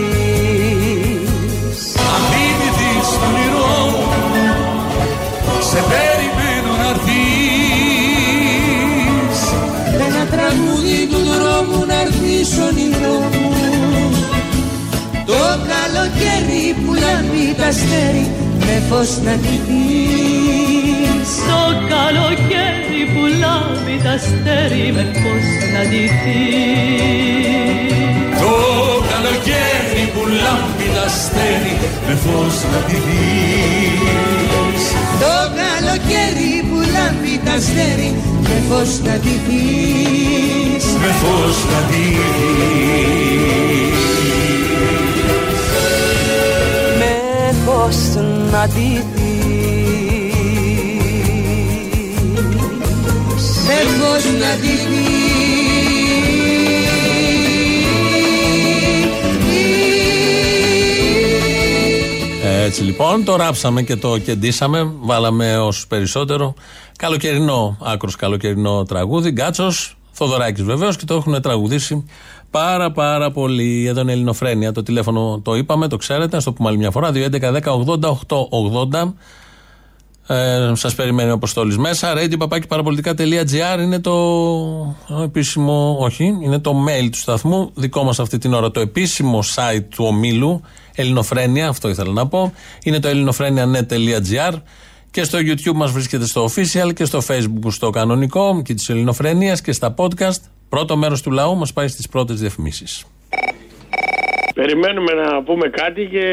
[5.71, 8.29] Σε περιμένω να έρθεις.
[9.97, 13.49] Με ένα τραγούδι του δρόμου να έρθεις όνειρό μου.
[15.29, 18.25] Το καλοκαίρι που λάμπει τα αστέρι
[18.65, 21.61] με φως να ντυθείς Το
[21.93, 27.29] καλοκαίρι που λάμπει τα αστέρι με φως να ντυθείς
[28.39, 28.53] Το
[29.21, 31.75] καλοκαίρι που λάμπει τα αστέρι
[32.07, 34.03] με φως να ντυθείς
[35.23, 38.09] Το καλοκαίρι που λάμπει τα αστέρι
[38.41, 42.29] με φως να ντυθείς με φως να ντυθείς
[46.99, 47.13] με
[47.65, 47.99] φως
[48.51, 49.09] να ντυθείς
[53.67, 54.51] Με φως να
[62.69, 64.93] Έτσι λοιπόν, το ράψαμε και το κεντήσαμε.
[64.99, 66.53] Βάλαμε ω περισσότερο
[66.97, 69.29] καλοκαιρινό, άκρος καλοκαιρινό τραγούδι.
[69.29, 72.05] Γκάτσος, Θοδωράκης βεβαίως και το έχουν τραγουδήσει
[72.51, 73.85] πάρα πάρα πολύ.
[73.87, 74.71] Εδώ είναι Ελληνοφρένια.
[74.71, 76.37] Το τηλέφωνο το είπαμε, το ξέρετε.
[76.37, 77.11] Α το πούμε άλλη μια φορά.
[77.13, 79.13] 2.11.10.80.880.
[80.27, 82.13] Ε, Σας περιμένει ο Αποστόλης μέσα.
[82.15, 84.15] radio.parapolitica.gr είναι το
[85.23, 87.71] επίσημο, όχι, είναι το mail του σταθμού.
[87.73, 88.71] Δικό μας αυτή την ώρα.
[88.71, 90.61] Το επίσημο site του ομίλου.
[90.99, 92.53] Ελληνοφρένια, αυτό ήθελα να πω.
[92.83, 94.53] Είναι το ελληνοφρένια.net.gr.
[95.11, 99.61] Και στο YouTube μας βρίσκεται στο official και στο Facebook στο κανονικό και της Ελληνοφρένειας
[99.61, 100.41] και στα podcast.
[100.69, 103.05] Πρώτο μέρος του λαού μας πάει στις πρώτες διαφημίσεις.
[104.61, 106.25] Περιμένουμε να πούμε κάτι και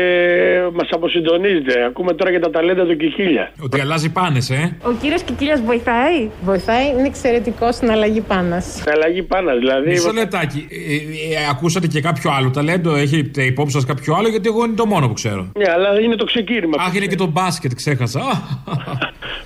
[0.72, 1.84] μας αποσυντονίζετε.
[1.84, 3.52] Ακούμε τώρα και τα ταλέντα του Κικίλια.
[3.62, 4.76] Ότι αλλάζει πάνες, ε.
[4.82, 8.64] Ο κύριος Κικίλια βοηθάει; Βοηθάει, είναι εξαιρετικό στην αλλαγή πάνας.
[8.64, 9.88] Στην αλλαγή πάνας, δηλαδή.
[9.88, 10.66] Μισό λεπτάκι.
[10.70, 10.94] Ε,
[11.34, 14.86] ε, ακούσατε και κάποιο άλλο ταλέντο, έχετε υπόψη σας κάποιο άλλο, γιατί εγώ είναι το
[14.86, 15.52] μόνο που ξέρω.
[15.56, 16.76] Ναι, αλλά είναι το ξεκίνημα.
[16.78, 18.20] Αχ, είναι και το μπάσκετ, ξέχασα.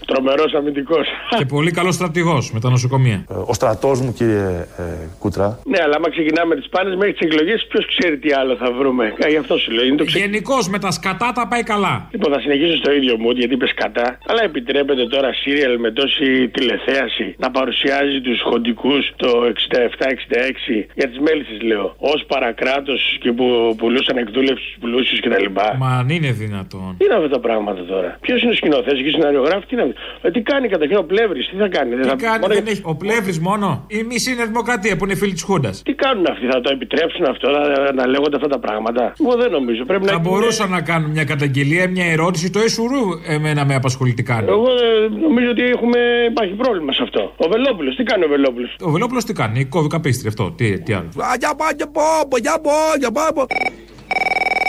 [0.06, 1.06] Τρομερός αμυντικός.
[1.38, 3.24] και πολύ καλός στρατηγός με τα νοσοκομεία.
[3.46, 4.82] Ο στρατός μου, κύριε ε,
[5.18, 5.58] Κούτρα.
[5.64, 9.14] Ναι, αλλά άμα ξεκινάμε τις πάνες μέχρι τις εκλογές, ποιος ξέρει τι άλλο θα βρούμε.
[9.18, 9.84] Ε, γι' αυτό σου λέω.
[9.84, 10.18] Είναι το ξε...
[10.18, 12.08] Γενικώς με τα σκατά τα πάει καλά.
[12.10, 14.18] Λοιπόν, θα συνεχίσω στο ίδιο μου γιατί είπες σκατά.
[14.26, 21.18] Αλλά επιτρέπεται τώρα σύριαλ με τόση τηλεθέαση να παρουσιάζει τους χοντικούς το 67-66 για τις
[21.18, 21.86] μέλισσες, λέω.
[22.12, 25.46] Ω παρακράτος και που πουλούσαν εκδούλευσης στου πλούσιου κτλ.
[25.78, 26.94] Μα αν είναι δυνατόν.
[26.98, 29.94] Τι είναι αυτά τα πράγματα τώρα; Ποιος είναι ο σκηνοθέτης και σεναριογράφη, τι είναι αυτό;
[30.22, 31.96] Ε, τι κάνει καταρχήν ο Πλεύρης, τι θα κάνει.
[31.96, 32.16] Τι θα...
[32.16, 32.82] κάνει, δεν έχει...
[32.84, 35.82] Ο Πλεύρης μόνο; Η μισή είναι δημοκρατία που είναι φίλη της Χούντας.
[35.82, 39.02] Τι κάνουν αυτοί, θα το επιτρέψουν αυτό να, να λέγονται αυτά τα πράγματα.
[39.20, 39.84] Εγώ δεν νομίζω.
[39.84, 42.50] Πρέπει θα να μπορούσαν να κάνουν μια καταγγελία, μια ερώτηση.
[42.50, 44.46] Το Εσουρού εμένα με απασχολεί τι κάνει.
[44.48, 45.98] Εγώ ε, νομίζω ότι έχουμε...
[46.30, 47.32] υπάρχει πρόβλημα σε αυτό.
[47.36, 50.44] Ο Βελόπουλος, τι κάνει ο Βελόπουλος; Ο Βελόπουλος τι κάνει, κόβει καπίστρι αυτό.
[50.50, 51.08] Τι, τι άλλο;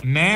[0.03, 0.29] Ναι.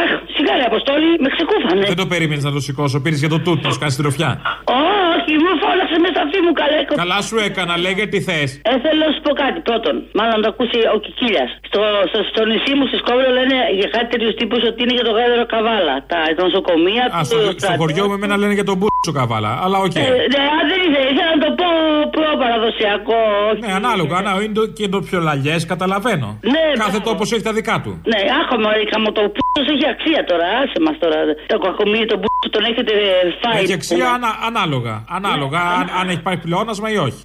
[0.00, 1.86] Αχ, σιγάρε αποστόλη, με ξεκούφανε.
[1.86, 3.00] Δεν το περίμενες να το σηκώσω.
[3.00, 4.30] Πήρες για το τούτ, να σου κάνει τροφιά.
[4.64, 4.99] Όχι,
[5.42, 6.80] μου φώναξε με στα αυτή μου καλέ.
[7.02, 8.50] Καλά σου έκανα, λέγε τι θες.
[8.70, 9.58] Ε, θέλω να σου πω κάτι.
[9.68, 11.50] Πρώτον, μάλλον να το ακούσει ο Κικίλιας.
[11.68, 15.06] Στο, στο, στο νησί μου, στη Σκόβρε, λένε για κάτι τέτοιους τύπους ότι είναι για
[15.08, 15.94] το γάδερο καβάλα.
[16.12, 19.52] Τα νοσοκομεία, Α, στο, στο χωριό μου εμένα λένε για τον μπούτσο καβάλα.
[19.64, 19.94] Αλλά οκ.
[19.94, 21.68] Ε, ναι, αν δεν ήθελα, ήθελα να το πω
[22.16, 23.20] προ-παραδοσιακό.
[23.62, 24.16] Ναι, ανάλογα.
[24.26, 26.28] Να, είναι το, και το πιο λαγιές, καταλαβαίνω.
[26.54, 27.92] Ναι, Κάθε τόπος έχει τα δικά του.
[28.12, 30.46] Ναι, άχομαι, είχαμε το πούτσο έχει αξία τώρα.
[30.62, 31.18] Άσε μας τώρα.
[31.52, 32.92] Το κακομίρι, τον πούτσο τον έχετε
[33.40, 33.62] φάει.
[33.62, 34.94] Έχει αξία ανα, ανάλογα.
[35.24, 37.22] Ανάλογα αν, αν έχει πάρει πλεόνασμα ή όχι.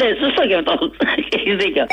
[0.00, 0.90] Ναι, σωστό και αυτό.
[1.36, 1.86] Έχει δίκιο.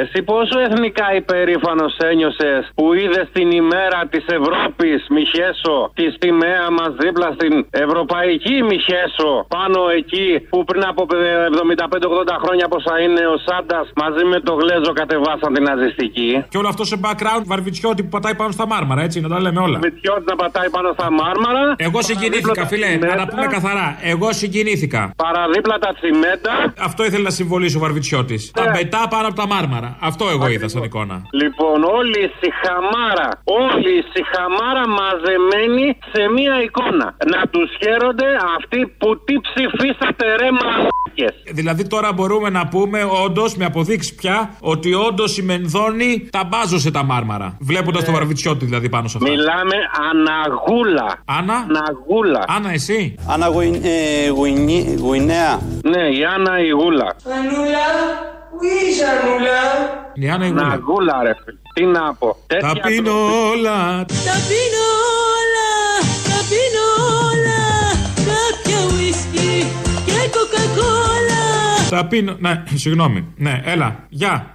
[0.00, 6.92] Εσύ πόσο εθνικά υπερήφανος ένιωσες που είδες την ημέρα της Ευρώπης, Μιχέσο, της σημαία μας
[7.02, 13.86] δίπλα στην Ευρωπαϊκή Μιχέσο, πάνω εκεί που πριν από 75-80 χρόνια πόσα είναι ο Σάντας
[14.02, 16.30] μαζί με το Γλέζο κατεβάσαν την ναζιστική.
[16.48, 19.60] Και όλο αυτό σε background βαρβιτσιώτη που πατάει πάνω στα μάρμαρα, έτσι, να τα λέμε
[19.60, 19.78] όλα.
[19.78, 21.74] Βαρβιτσιώτη να πατάει πάνω στα μάρμαρα.
[21.76, 23.86] Εγώ συγκινήθηκα, φίλε, να τα πούμε καθαρά.
[24.12, 25.02] Εγώ συγκινήθηκα.
[25.16, 26.52] Παραδίπλα τα τσιμέντα.
[26.88, 28.50] Αυτό ήθελε να συμβολήσει ο Βαρβιτσιώτης.
[28.50, 29.96] Τα πετά πάνω από τα μάρμαρα.
[30.00, 31.16] Αυτό εγώ είδα σαν εικόνα.
[31.42, 37.06] Λοιπόν, όλη η σιχαμάρα, όλη η σιχαμάρα μαζεμένη σε μία εικόνα.
[37.34, 38.26] Να τους χαίρονται
[38.58, 41.34] αυτοί που τι ψηφίσατε ρε μαλάκες.
[41.52, 46.90] Δηλαδή τώρα μπορούμε να πούμε όντως, με αποδείξει πια, ότι όντως η Μενδώνη τα μπάζωσε
[46.90, 47.56] τα μάρμαρα.
[47.60, 48.06] Βλέποντας Ε.
[48.06, 49.30] το βαρβιτσιώτη δηλαδή πάνω σε αυτά.
[49.30, 49.74] Μιλάμε
[50.10, 51.22] αναγούλα.
[51.24, 52.44] Άννα; Αναγούλα.
[52.48, 53.46] Άννα, εσύ; Άννα
[54.98, 55.60] Γουινέα.
[55.82, 57.16] Ναι, η Άννα η Γούλα.
[57.38, 57.86] Ανούλα,
[58.60, 59.60] ουίζα Ανούλα.
[60.14, 60.62] Η Άννα η Γούλα.
[60.62, 61.58] Αναγούλα, ρε φίλε.
[61.74, 62.36] Τι να πω.
[62.46, 63.12] Τα πίνω
[63.50, 64.04] όλα.
[64.26, 64.84] Τα πίνω
[65.38, 65.70] όλα,
[66.28, 66.84] τα πίνω
[67.30, 67.60] όλα
[68.30, 69.66] Κάποια ουίσκι
[70.06, 71.42] και κοκακόλα
[71.90, 72.36] Τα πίνω.
[72.38, 73.26] Ναι, συγγνώμη.
[73.36, 74.06] Ναι, έλα.
[74.08, 74.52] Γεια.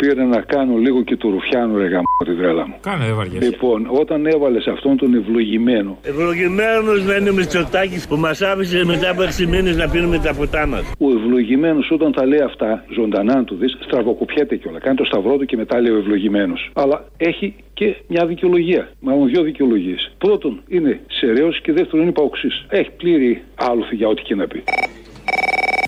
[0.00, 2.74] Πήρε να κάνω λίγο και του Ρουφιάνου ρε γαμώ την τρέλα μου.
[2.80, 3.44] Κάνε, δεν βαριέσαι.
[3.48, 5.98] Λοιπόν, όταν έβαλες αυτόν τον ευλογημένο.
[6.02, 10.34] Ευλογημένος να είναι ο Μητσοτάκης που μας άφησε μετά από 6 μήνες να πίνουμε τα
[10.34, 10.92] ποτά μας.
[10.98, 14.82] Ο ευλογημένος όταν τα λέει αυτά, ζωντανά αν του δεις, στραβοκοπιέται κιόλας.
[14.82, 16.70] Κάνει το σταυρό του και μετά λέει ο ευλογημένος.
[16.72, 18.88] Αλλά έχει και μια δικαιολογία.
[19.00, 20.12] Μάλλον δύο δικαιολογίες.
[20.18, 22.64] Πρώτον, είναι σεραίο και δεύτερον, είναι παοξής.
[22.68, 24.62] Έχει πλήρη άλοθη για ό,τι και να πει.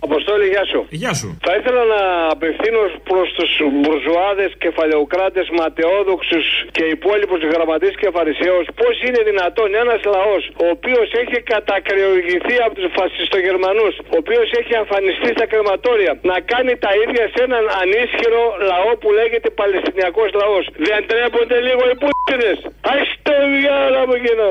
[0.07, 0.81] Αποστόλη, γεια σου.
[1.03, 1.29] Γεια σου.
[1.47, 2.03] Θα ήθελα να
[2.35, 10.01] απευθύνω προς τους μπουρζουάδες, κεφαλαιοκράτες, ματαιόδοξους και υπόλοιπους γραμματείς και φαρισαίους πώς είναι δυνατόν ένας
[10.15, 16.37] λαός ο οποίος έχει κατακρεουργηθεί από τους φασιστογερμανούς, ο οποίος έχει εμφανιστεί στα κρεματόρια, να
[16.53, 20.65] κάνει τα ίδια σε έναν ανίσχυρο λαό που λέγεται Παλαιστινιακός λαός.
[20.88, 22.59] Δεν τρέπονται λίγο οι πούτινες.
[22.93, 22.95] Α
[23.27, 24.49] το διάλα μου γίνω.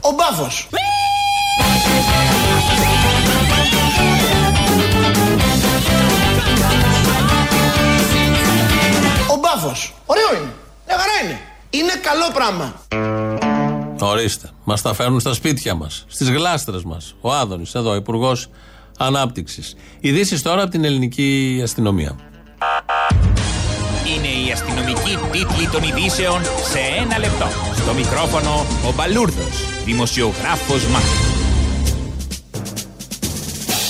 [0.00, 0.68] Ο μπάφος.
[9.30, 9.94] Ο μπάφος.
[10.06, 10.52] Ωραίο είναι.
[10.86, 11.40] Μια χαρά είναι.
[11.70, 12.74] Είναι καλό πράγμα.
[14.00, 14.50] Ορίστε.
[14.64, 17.14] Μας τα φέρνουν στα σπίτια μας, στις γλάστρες μας.
[17.20, 18.48] Ο Άδωνης, εδώ, Υπουργός
[18.98, 19.76] Ανάπτυξης.
[20.00, 22.16] Ειδήσεις τώρα από την ελληνική αστυνομία.
[24.14, 27.48] Είναι η αστυνομική τίτλη των ειδήσεων σε ένα λεπτό.
[27.76, 31.35] Στο μικρόφωνο ο Μπαλούρδος, δημοσιογράφος Μάρκος.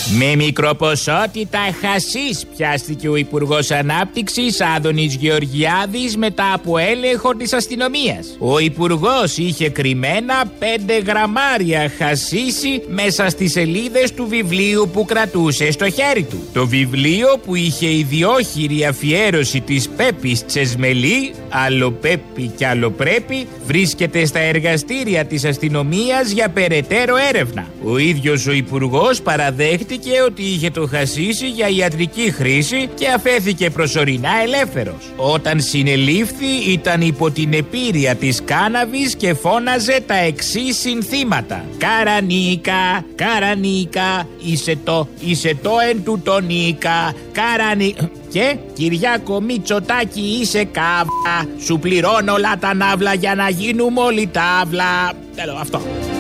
[0.08, 8.36] Με μικροποσότητα χασίς πιάστηκε ο Υπουργός Ανάπτυξης Άδωνης Γεωργιάδης μετά από έλεγχο της αστυνομίας.
[8.38, 15.90] Ο Υπουργός είχε κρυμμένα 5 γραμμάρια χασίσι μέσα στις σελίδες του βιβλίου που κρατούσε στο
[15.90, 16.48] χέρι του.
[16.52, 24.24] Το βιβλίο που είχε ιδιόχειρη αφιέρωση της Πέπης Τσεσμελή, άλλο Πέπη κι άλλο πρέπει, βρίσκεται
[24.24, 27.66] στα εργαστήρια της αστυνομίας για περαιτέρω έρευνα.
[27.84, 29.94] Ο ίδιος ο Υπουργός παραδέχτηκε
[30.26, 35.12] ότι είχε το χασίσι για ιατρική χρήση και αφέθηκε προσωρινά ελεύθερος.
[35.16, 41.64] Όταν συνελήφθη ήταν υπό την επίρρεια της κάναβης και φώναζε τα εξή συνθήματα.
[41.78, 47.94] Καρανίκα, καρανίκα, είσαι το, είσαι το εν του τονίκα, καρανί...
[48.30, 55.12] Και Κυριάκο Μητσοτάκη είσαι καύλα Σου πληρώνω όλα τα ναύλα για να γίνουμε όλοι τάβλα
[55.36, 56.15] Τέλο αυτό μια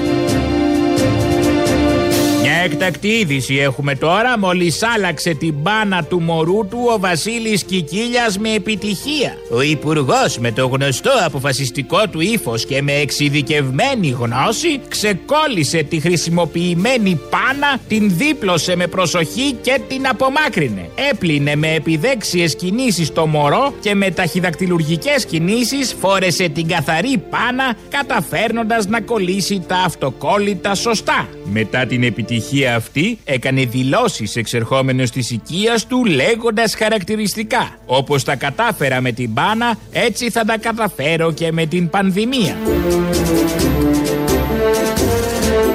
[2.64, 4.38] έκτακτη είδηση έχουμε τώρα.
[4.38, 9.34] Μόλις άλλαξε την μπάνα του μωρού του ο Βασίλης Κικίλιας με επιτυχία.
[9.50, 17.20] Ο Υπουργός με το γνωστό αποφασιστικό του ύφος και με εξειδικευμένη γνώση ξεκόλλησε τη χρησιμοποιημένη
[17.30, 20.88] πάνα, την δίπλωσε με προσοχή και την απομάκρυνε.
[21.10, 28.86] Έπλυνε με επιδέξιες κινήσεις το μωρό και με ταχυδακτηλουργικές κινήσεις φόρεσε την καθαρή πάνα καταφέρνοντας
[28.86, 31.28] να κολλήσει τα αυτοκόλλητα σωστά.
[31.44, 39.00] Μετά την επιτυχία αυτή έκανε δηλώσεις εξερχόμενος της οικίας του λέγοντας χαρακτηριστικά «Όπως τα κατάφερα
[39.00, 42.56] με την πάνα έτσι θα τα καταφέρω και με την πανδημία».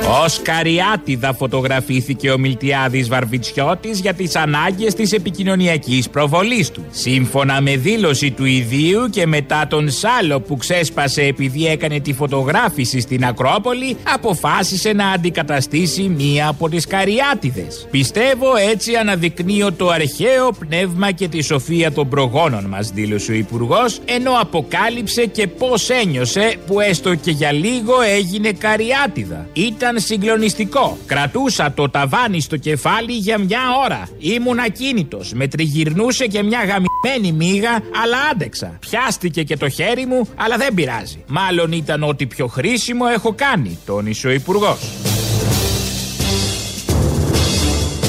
[0.07, 6.85] Ω καριάτιδα φωτογραφήθηκε ο Μιλτιάδης Βαρβιτσιώτης για τις ανάγκες της επικοινωνιακής προβολής του.
[6.91, 12.99] Σύμφωνα με δήλωση του ιδίου και μετά τον Σάλο που ξέσπασε επειδή έκανε τη φωτογράφηση
[12.99, 17.87] στην Ακρόπολη, αποφάσισε να αντικαταστήσει μία από τις καριάτιδες.
[17.91, 23.99] Πιστεύω έτσι αναδεικνύω το αρχαίο πνεύμα και τη σοφία των προγόνων μας, δήλωσε ο Υπουργός,
[24.05, 29.47] ενώ αποκάλυψε και πώς ένιωσε που έστω και για λίγο έγινε καριάτιδα.
[29.53, 30.97] Ήταν συγκλονιστικό.
[31.05, 34.09] Κρατούσα το ταβάνι στο κεφάλι για μια ώρα.
[34.19, 35.33] Ήμουν ακίνητος.
[35.33, 38.77] Με τριγυρνούσε και μια γαμημένη μύγα, αλλά άντεξα.
[38.79, 41.23] Πιάστηκε και το χέρι μου, αλλά δεν πειράζει.
[41.27, 44.79] Μάλλον ήταν ό,τι πιο χρήσιμο έχω κάνει, τόνισε ο Υπουργός.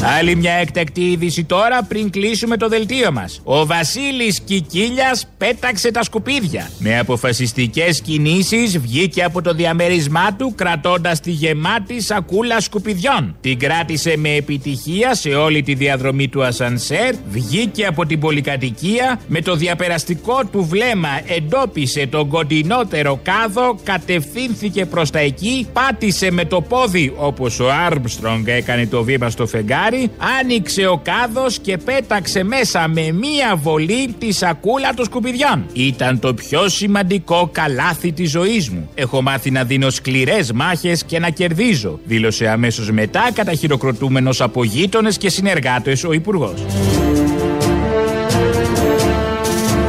[0.05, 3.41] Άλλη μια εκτακτή είδηση τώρα πριν κλείσουμε το δελτίο μας.
[3.45, 6.71] Ο Βασίλης Κικίλιας πέταξε τα σκουπίδια.
[6.79, 13.37] Με αποφασιστικές κινήσεις βγήκε από το διαμέρισμά του κρατώντας τη γεμάτη σακούλα σκουπιδιών.
[13.41, 19.41] Την κράτησε με επιτυχία σε όλη τη διαδρομή του ασανσέρ, βγήκε από την πολυκατοικία, με
[19.41, 26.61] το διαπεραστικό του βλέμμα εντόπισε τον κοντινότερο κάδο, κατευθύνθηκε προς τα εκεί, πάτησε με το
[26.61, 29.91] πόδι όπως ο Άρμστρονγκ έκανε το βήμα στο φεγγάρι
[30.41, 35.67] άνοιξε ο κάδος και πέταξε μέσα με μία βολή τη σακούλα των σκουπιδιών.
[35.73, 38.91] Ήταν το πιο σημαντικό καλάθι της ζωής μου.
[38.95, 45.19] Έχω μάθει να δίνω σκληρές μάχες και να κερδίζω, δήλωσε αμέσως μετά καταχειροκροτούμενος από γείτονες
[45.19, 46.55] και συνεργάτες ο Υπουργός.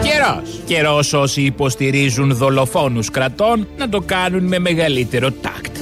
[0.03, 0.61] Καιρός.
[0.65, 5.77] Καιρός όσοι υποστηρίζουν δολοφόνους κρατών να το κάνουν με μεγαλύτερο τάκτ.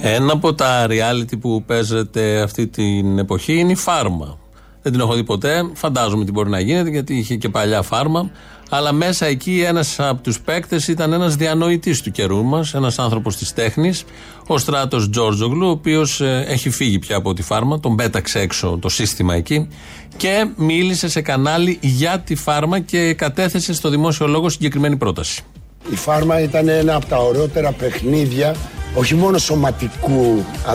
[0.00, 4.38] Ένα από τα reality που παίζεται αυτή την εποχή είναι η φάρμα.
[4.82, 5.70] Δεν την έχω δει ποτέ.
[5.74, 8.30] Φαντάζομαι τι μπορεί να γίνεται γιατί είχε και παλιά φάρμα.
[8.70, 13.36] Αλλά μέσα εκεί ένας από τους παίκτες ήταν ένας διανοητής του καιρού μας, ένας άνθρωπος
[13.36, 14.04] της τέχνης,
[14.46, 18.88] ο Στράτος Τζόρτζογλου, ο οποίος έχει φύγει πια από τη φάρμα, τον πέταξε έξω το
[18.88, 19.68] σύστημα εκεί
[20.16, 25.44] και μίλησε σε κανάλι για τη φάρμα και κατέθεσε στο δημόσιο λόγο συγκεκριμένη πρόταση.
[25.90, 28.54] Η φάρμα ήταν ένα από τα ωραιότερα παιχνίδια,
[28.94, 30.74] όχι μόνο σωματικού α,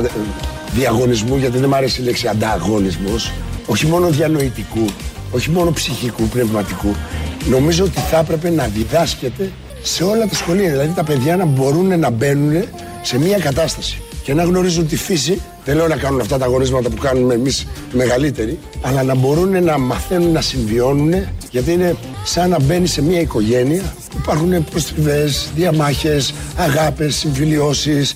[0.73, 3.31] διαγωνισμού, γιατί δεν μου αρέσει η λέξη ανταγωνισμός,
[3.65, 4.85] όχι μόνο διανοητικού,
[5.31, 6.95] όχι μόνο ψυχικού, πνευματικού.
[7.49, 10.69] Νομίζω ότι θα έπρεπε να διδάσκεται σε όλα τα σχολεία.
[10.69, 12.63] Δηλαδή τα παιδιά να μπορούν να μπαίνουν
[13.01, 15.41] σε μια κατάσταση και να γνωρίζουν τη φύση.
[15.65, 19.63] Δεν λέω να κάνουν αυτά τα αγωνίσματα που κάνουμε εμείς οι μεγαλύτεροι, αλλά να μπορούν
[19.63, 21.13] να μαθαίνουν να συμβιώνουν,
[21.51, 23.93] γιατί είναι σαν να μπαίνει σε μια οικογένεια.
[24.23, 28.15] Υπάρχουν προστριβέ, διαμάχες, αγάπες, συμφιλιώσεις.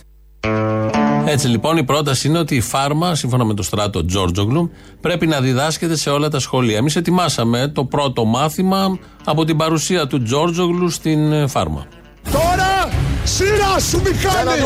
[1.25, 5.41] Έτσι λοιπόν η πρόταση είναι ότι η φάρμα, σύμφωνα με το στράτο Τζόρτζογλου, πρέπει να
[5.41, 6.77] διδάσκεται σε όλα τα σχολεία.
[6.77, 11.85] Εμείς ετοιμάσαμε το πρώτο μάθημα από την παρουσία του Τζόρτζογλου στην ε, φάρμα.
[12.31, 12.89] Τώρα
[13.23, 14.59] σειρά σου Μιχάλη!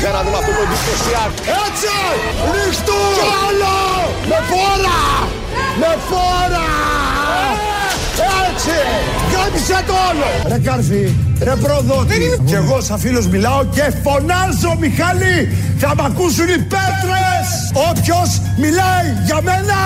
[0.00, 1.32] Για να δούμε αυτό το εντυπωσιάρι.
[1.66, 1.94] Έτσι!
[2.52, 2.92] Ρίχτου!
[2.92, 3.76] Κι άλλο!
[4.28, 5.00] Με φόρα!
[5.78, 6.68] Με φόρα!
[8.50, 9.17] Έτσι!
[9.38, 10.28] Γάμισε το όλο!
[10.48, 15.38] Ρε Κάρφη, ρε προδότη, κι εγώ σαν φίλος μιλάω και φωνάζω Μιχάλη!
[15.78, 17.48] Θα μ' ακούσουν οι πέτρες!
[17.90, 19.78] Όποιος μιλάει για μένα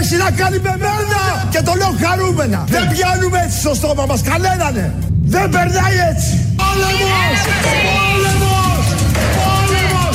[0.00, 2.64] έχει να κάνει με μένα και το λέω χαρούμενα.
[2.68, 4.94] Δεν πιάνουμε έτσι στο στόμα μας κανέναν.
[5.24, 6.54] Δεν περνάει έτσι.
[6.56, 7.38] Πόλεμος!
[7.62, 8.03] Πόλεμος!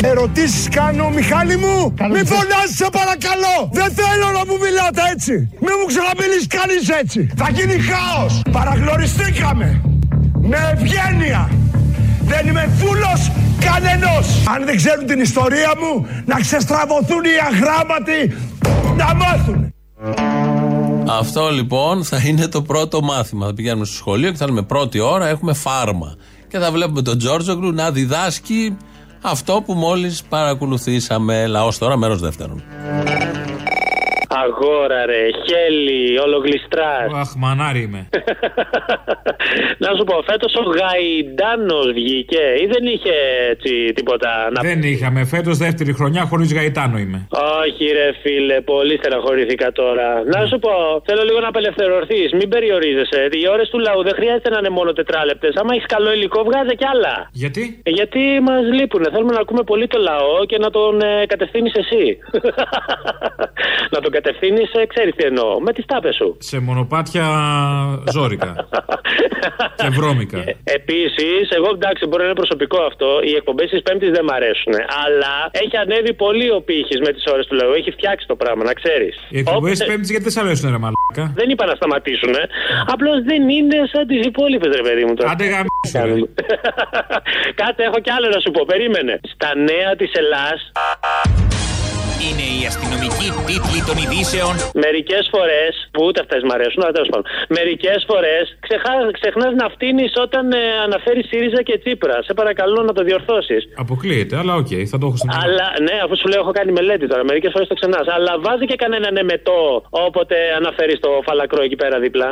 [0.01, 0.19] Πόλεμος!
[0.19, 3.69] Ερωτήσεις κάνω Μιχάλη μου; Μη φωνάζεις σε παρακαλώ.
[3.71, 5.33] Δεν θέλω να μου μιλάτε έτσι.
[5.65, 7.29] Μη μου ξαναμιλήσει κανείς έτσι.
[7.37, 8.41] Θα γίνει χάος.
[8.51, 9.81] Παραγνωριστήκαμε.
[10.41, 11.51] Με ευγένεια.
[12.21, 14.27] Δεν είμαι φούλος κανενός.
[14.53, 18.19] Αν δεν ξέρουν την ιστορία μου, να ξεστραβωθούν οι αγράμματοι
[18.97, 19.73] να μάθουν.
[21.19, 23.45] Αυτό λοιπόν θα είναι το πρώτο μάθημα.
[23.45, 26.15] Θα πηγαίνουμε στο σχολείο και θα λέμε πρώτη ώρα έχουμε φάρμα.
[26.47, 28.77] Και θα βλέπουμε τον Τζόρτζογλου να διδάσκει
[29.21, 31.47] αυτό που μόλις παρακολουθήσαμε.
[31.47, 32.63] Λαός τώρα, μέρος δεύτερον.
[34.49, 37.07] Αγόρα ρε, χέλι, ολογλιστράς.
[37.21, 38.01] Αχ, μανάρι είμαι.
[39.83, 43.15] να σου πω, φέτος ο Γαϊντάνος βγήκε ή δεν είχε
[43.49, 45.25] έτσι τίποτα να Δεν είχαμε.
[45.25, 47.27] Φέτος δεύτερη χρονιά χωρίς γαϊτάνο είμαι.
[47.63, 50.07] Όχι, ρε φίλε, πολύ στεναχωρηθήκα τώρα.
[50.33, 50.73] Να σου πω,
[51.07, 52.29] θέλω λίγο να απελευθερωθείς.
[52.39, 53.21] Μην περιορίζεσαι.
[53.31, 55.55] Οι ώρες του λαού δεν χρειάζεται να είναι μόνο τετράλεπτες.
[55.55, 57.29] Άμα έχεις καλό υλικό, βγάζε κι άλλα.
[57.31, 59.03] Γιατί; Ε, Γιατί μας λείπουν.
[59.13, 62.03] Θέλουμε να ακούμε πολύ το λαό και να τον ε, κατευθύνεις εσύ.
[63.93, 64.38] να τον κατευθύνεις,
[64.81, 65.59] ε, ξέρεις τι εννοώ.
[65.59, 66.37] Με τις τάπες σου.
[66.39, 67.25] Σε μονοπάτια
[68.11, 68.67] ζώρικα.
[69.81, 70.37] και βρώμικα.
[70.63, 73.07] Επίσης, εγώ εντάξει, μπορεί να είναι προσωπικό αυτό.
[73.27, 74.73] Οι εκπομπές της Πέμπτης δεν μ' αρέσουν.
[75.03, 77.71] Αλλά έχει ανέβει πολύ ο πύχης με τις ώρες του λαού.
[77.79, 79.13] Έχει φτιάξει το πράγμα, να ξέρεις.
[79.29, 82.33] Οι εκπομπές τη Πέμπτης γιατί δεν σ' αρέσουν, ρε μαλάκα; Δεν είπα να σταματήσουν.
[82.93, 85.13] Απλώς δεν είναι σαν τις υπόλοιπες, ρε παιδί μου.
[85.13, 85.31] Τώρα.
[85.31, 86.15] Άντε γαμίσου, ρε.
[87.61, 88.61] Κάτι έχω κι άλλο να σου πω.
[88.65, 89.19] Περίμενε.
[89.33, 90.47] Στα νέα της Ελλά.
[92.27, 94.53] Είναι οι αστυνομικοί τίτλοι των ειδήσεων.
[94.85, 97.25] Μερικές φορές, που ούτε αυτές μ' αρέσουν, αλλά τέλος πάντων.
[97.57, 98.43] Μερικές φορές
[99.19, 102.17] ξεχνάς να φτύνεις όταν ε, αναφέρεις ΣΥΡΙΖΑ και Τσίπρα.
[102.27, 103.61] Σε παρακαλώ να το διορθώσεις.
[103.83, 107.05] Αποκλείεται, αλλά οκ, θα το έχω στην Αλλά ναι, αφού σου λέω, έχω κάνει μελέτη
[107.11, 107.23] τώρα.
[107.31, 108.01] Μερικές φορές το ξεχνάς.
[108.15, 112.29] Αλλά βάζει και κανέναν εμετό όποτε αναφέρεις το φαλακρό εκεί πέρα δίπλα.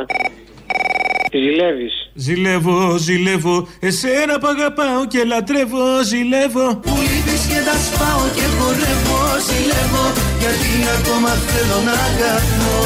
[1.32, 2.10] Ζηλεύεις.
[2.14, 6.66] Ζηλεύω, ζηλεύω, εσένα που αγαπάω και λατρεύω, ζηλεύω.
[6.76, 10.04] Που λείπεις και τα σπάω και χορεύω, ζηλεύω
[10.42, 12.76] Γιατί ακόμα θέλω να αγαπώ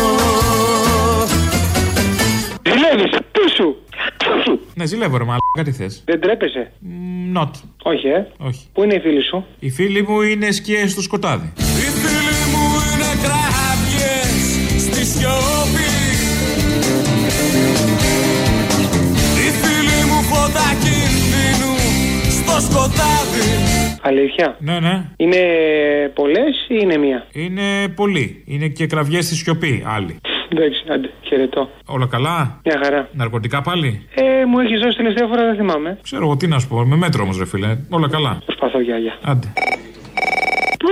[2.71, 3.77] Ζηλεύεις, πού σου.
[4.75, 6.03] Ναι, ζηλεύω, ρε μαλάκα, τι θες.
[6.05, 6.73] Δεν τρέπεσαι.
[7.35, 7.51] Not.
[7.83, 8.27] Όχι, ε.
[8.39, 8.67] Όχι.
[8.73, 11.53] Πού είναι οι φίλοι σου; Οι φίλοι μου είναι σκιέ στο σκοτάδι.
[11.57, 15.92] Οι φίλοι μου είναι κράβιες στη σιώπη
[20.53, 21.73] μου φώτα κινδύνου
[22.31, 23.51] στο σκοτάδι
[24.03, 25.05] Αλήθεια; Ναι, ναι.
[25.17, 25.39] Είναι
[26.15, 28.43] πολλές ή είναι μία; Είναι πολλοί.
[28.47, 30.17] Είναι και κραυγές στη σιωπή, άλλοι.
[30.49, 31.71] Εντάξει, άντε, χαιρετώ.
[31.87, 33.09] Όλα καλά; Μια χαρά.
[33.13, 35.99] Ναρκωτικά πάλι; Ε, μου έχεις δώσει τελευταία φορά, δεν θυμάμαι.
[36.03, 36.85] Ξέρω εγώ τι να σου πω.
[36.85, 37.79] Με μέτρο όμως, ρε φίλε.
[37.91, 38.39] Όλα καλά.
[38.45, 39.19] Προσπαθώ, γεια, γεια.
[39.23, 39.53] Άντε.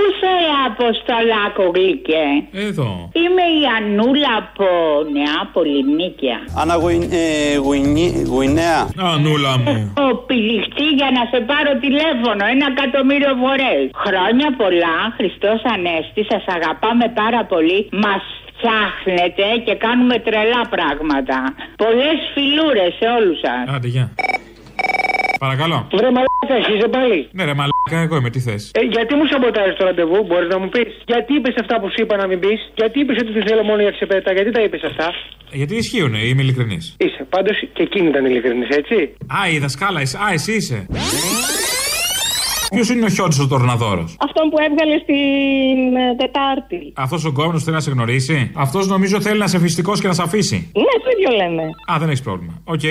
[0.01, 0.33] Πού σε
[0.71, 2.27] Αποστολάκο γλυκέ;
[2.67, 2.89] Εδώ.
[3.21, 4.67] Είμαι η Ανούλα από
[5.15, 6.39] Νεάπολη Νίκαια.
[6.61, 6.75] Αννα
[8.31, 8.81] Γουινέα.
[9.13, 9.93] Ανούλα μου.
[10.07, 13.81] Ο πηλιχτή για να σε πάρω τηλέφωνο ένα εκατομμύριο φορές.
[14.05, 17.79] Χρόνια πολλά, Χριστός Ανέστη, σας αγαπάμε πάρα πολύ.
[18.05, 21.37] Μας φτιάχνετε και κάνουμε τρελά πράγματα.
[21.83, 23.63] Πολλές φιλούρες σε όλους σας.
[23.75, 24.05] Άντε, γεια.
[25.45, 25.87] Παρακαλώ.
[25.99, 27.19] Βρε μαλάκα, είσαι πάλι.
[27.31, 30.57] Ναι, ρε μαλάκα, εγώ είμαι, τι θες; Ε, γιατί μου σαμποτάρει το ραντεβού, μπορείς να
[30.61, 33.41] μου πεις; Γιατί είπες αυτά που σου είπα να μην πεις; Γιατί είπες ότι τη
[33.47, 35.07] θέλω μόνο για ξεπέτα; Γιατί τα είπες αυτά;
[35.51, 36.95] Γιατί ισχύουν, είμαι ειλικρινής.
[36.97, 37.21] Είσαι.
[37.29, 38.95] Πάντως και εκείνη ήταν ειλικρινής, έτσι.
[39.37, 40.17] Α, η δασκάλα, είσαι.
[40.17, 40.85] Α, εσύ είσαι.
[42.73, 46.81] Ποιος είναι ο Χιόντι ο Τορναδόρος; Αυτόν που έβγαλε στην ε, Τετάρτη.
[46.95, 50.13] Αυτός ο κόμμα θέλει να σε γνωρίσει; Αυτός νομίζω θέλει να σε φυστικό και να
[50.13, 51.63] σε αφήσει; Ναι, το ίδιο λέμε.
[51.91, 52.61] Α, δεν έχεις πρόβλημα.
[52.63, 52.85] Οκ.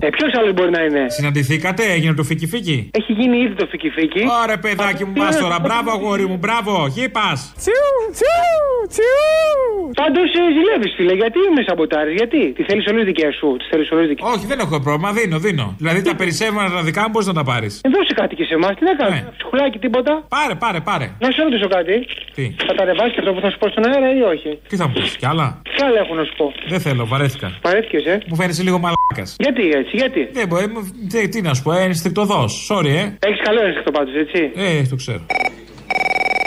[0.00, 3.66] Ε, ποιος άλλος μπορεί να είναι; Συναντηθήκατε, έγινε το φίκι φίκι; Έχει γίνει ήδη το
[3.70, 4.22] φίκι φίκι.
[4.42, 5.56] Ωραία, παιδάκι μου, πας τώρα.
[5.60, 6.86] Μπράβο, αγόρι μου, μπράβο.
[6.94, 7.52] Γη πας.
[7.56, 9.90] Τσιου, τσιου, τσιου.
[10.02, 13.90] Πάντως ε, ζηλεύεις, φίλε, γιατί με σαμποτάρεις, γιατί; Τι θέλεις όλε δικέ σου, τι θέλεις
[13.90, 15.66] όλε δικέ Όχι, δεν έχω πρόβλημα, δίνω, δίνω.
[15.78, 17.80] Δηλαδή τα περισσεύματα τα δικά μου μπορείς να τα πάρεις.
[17.84, 19.14] Ε, δώσε κάτι και σε εμάς, τι να κάνω.
[19.14, 19.24] Ναι.
[19.36, 21.06] Ψυχουλάκι, τίποτα; Πάρε, πάρε, πάρε.
[21.24, 21.94] Να σε ρωτήσω κάτι.
[22.36, 24.86] Τι; Θα τα ρεβάσει αυτό που θα σου πω στον αέρα ή όχι; Τι θα
[24.88, 25.46] μου πεις, κι άλλα;
[25.76, 26.46] Τι άλλα έχω να σου πω.
[26.68, 27.48] Δεν θέλω, βαρέθηκα.
[27.66, 29.28] Παρέθηκε, ε; Μου φαίνεσαι λίγο μαλάκας.
[29.38, 32.68] Γιατί έτσι, γιατί; Δεν μπορεί, μου- τι, τι να σου πω, ε, ενστικτοδός.
[32.70, 33.02] Sorry, ε.
[33.28, 34.50] Έχεις καλό ένστικτο πάντως, έτσι.
[34.56, 35.22] Ε, το ξέρω.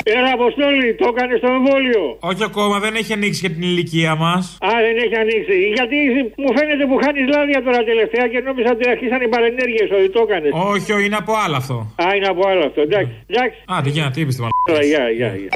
[0.03, 2.03] Έλα, Αποστόλη, το έκανες στο εμβόλιο.
[2.29, 4.43] Όχι ακόμα, δεν έχει ανοίξει για την ηλικία μας.
[4.67, 5.55] Α, δεν έχει ανοίξει.
[5.77, 5.97] Γιατί
[6.41, 10.21] μου φαίνεται που χάνεις λάδια τώρα τελευταία και νόμιζα ότι αρχίσαν οι παρενέργειες ότι το
[10.27, 10.51] έκανες.
[10.73, 11.77] Όχι, όχι, είναι από άλλο αυτό.
[12.03, 12.81] Α, είναι από άλλο αυτό.
[12.87, 13.13] Εντάξει.
[13.31, 13.57] εντάξει.
[13.75, 14.65] Άντε, για, τι είπες τη μαλάκα.
[14.71, 15.49] Τώρα, γεια, γεια, γεια.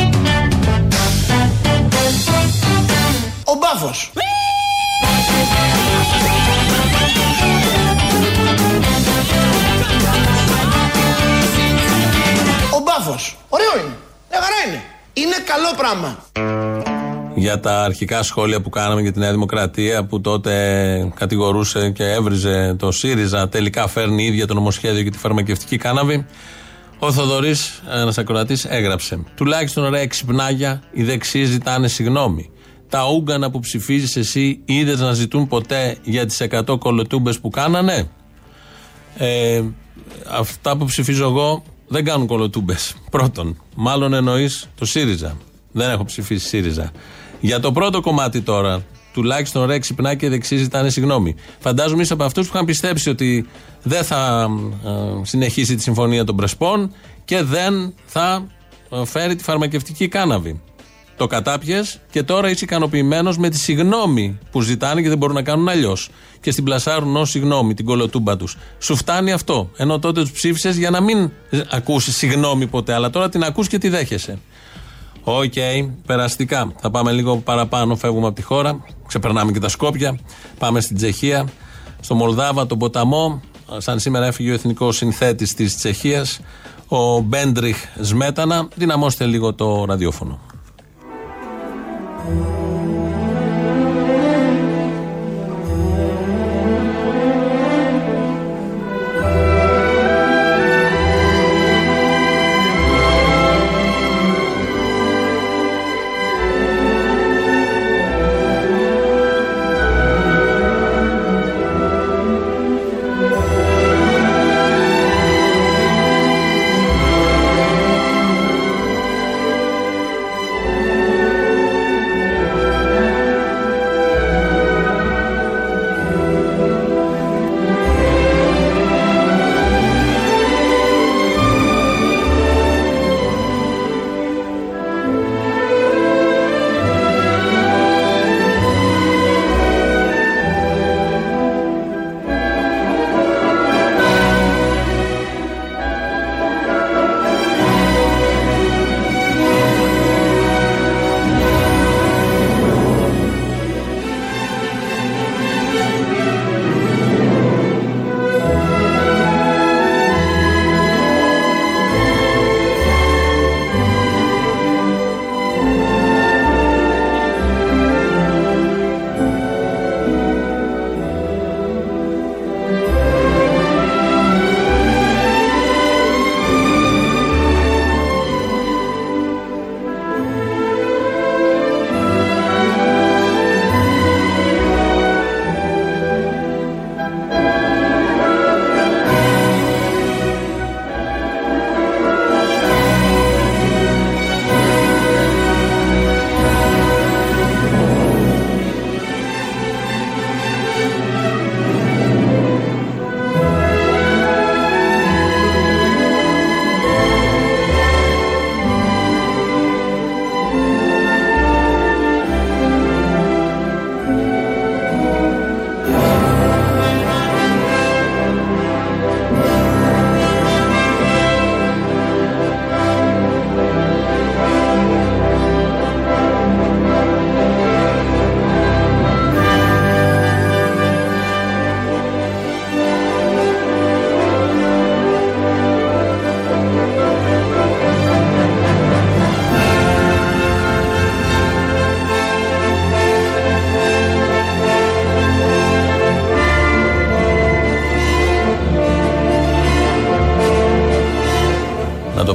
[0.00, 0.03] Ο
[3.74, 4.10] μπάφος.
[12.70, 13.36] Ο μπάφος.
[13.48, 13.96] Ωραίο είναι.
[14.30, 14.82] Μια χαρά είναι.
[15.12, 16.18] Είναι καλό πράγμα.
[17.36, 22.74] για τα αρχικά σχόλια που κάναμε για τη Νέα Δημοκρατία που τότε κατηγορούσε και έβριζε
[22.78, 26.26] το ΣΥΡΙΖΑ τελικά φέρνει η ίδια το νομοσχέδιο για τη φαρμακευτική κάναβη
[26.98, 29.24] ο Θοδωρής, ένας ακροατής, έγραψε.
[29.34, 32.50] Τουλάχιστον ρε ξυπνάγια, οι δεξιοί ζητάνε συγγνώμη.
[32.94, 38.08] Τα Ούγκανα που ψηφίζεις εσύ είδες να ζητούν ποτέ για τις 100 κολοτούμπες που κάνανε;
[39.16, 39.62] Ε,
[40.30, 42.94] αυτά που ψηφίζω εγώ δεν κάνουν κολοτούμπες.
[43.10, 45.36] Πρώτον, μάλλον εννοείς το ΣΥΡΙΖΑ.
[45.72, 46.90] Δεν έχω ψηφίσει ΣΥΡΙΖΑ.
[47.40, 51.34] Για το πρώτο κομμάτι τώρα, τουλάχιστον ρε ξυπνά και δεξί ζητάνε συγγνώμη.
[51.58, 53.46] Φαντάζομαι είσαι από αυτούς που είχαν πιστέψει ότι
[53.82, 54.48] δεν θα
[54.84, 56.92] ε, συνεχίσει τη συμφωνία των Πρεσπών
[57.24, 58.46] και δεν θα
[58.90, 60.60] ε, φέρει τη φαρμακευτική κάναβη.
[61.16, 65.42] Το κατάπιες και τώρα είσαι ικανοποιημένος με τη συγνώμη που ζητάνε και δεν μπορούν να
[65.42, 66.10] κάνουν αλλιώς.
[66.40, 68.56] Και στην πλασάρουν ως συγνώμη την κωλοτούμπα τους.
[68.78, 69.70] Σου φτάνει αυτό.
[69.76, 71.30] Ενώ τότε τους ψήφισες για να μην
[71.70, 74.38] ακούσεις συγνώμη ποτέ, αλλά τώρα την ακούς και τη δέχεσαι.
[75.22, 75.52] Οκ,
[76.06, 76.72] περαστικά.
[76.80, 78.84] Θα πάμε λίγο παραπάνω, φεύγουμε από τη χώρα.
[79.06, 80.18] Ξεπερνάμε και τα Σκόπια.
[80.58, 81.48] Πάμε στην Τσεχία,
[82.00, 83.40] στο Μολδάβα, τον ποταμό.
[83.76, 86.40] Σαν σήμερα έφυγε ο εθνικός συνθέτης της Τσεχίας,
[86.88, 88.68] ο Μπέντριχ Σμέτανα.
[88.74, 90.43] Δυναμώστε λίγο το ραδιόφωνο.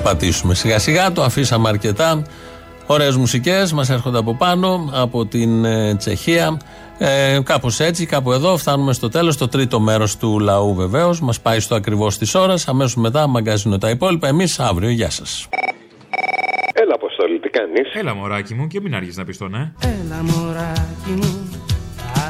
[0.10, 0.54] Πατήσουμε.
[0.54, 2.24] Σιγά σιγά το αφήσαμε αρκετά.
[2.86, 6.58] Ωραίες μουσικές μας έρχονται από πάνω, από την ε, Τσεχία.
[6.98, 11.22] Ε, κάπως έτσι, κάπου εδώ φτάνουμε στο τέλος, το τρίτο μέρος του λαού βεβαίως.
[11.22, 14.28] Μας πάει στο ακριβώς της ώρας, αμέσως μετά μαγκαζίνο τα υπόλοιπα.
[14.28, 15.48] Εμείς αύριο, γεια σας.
[16.74, 19.72] Έλα, Αποστόλη, τι κάνεις; Έλα, μωράκι μου, και μην αργείς να πεις το ναι.
[19.82, 21.50] Έλα μωράκι μου,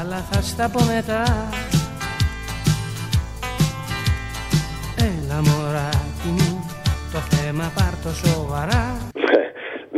[0.00, 1.48] άλλα θα στα πω μετά
[7.60, 9.09] το θέμα πάρ' το σοβαρά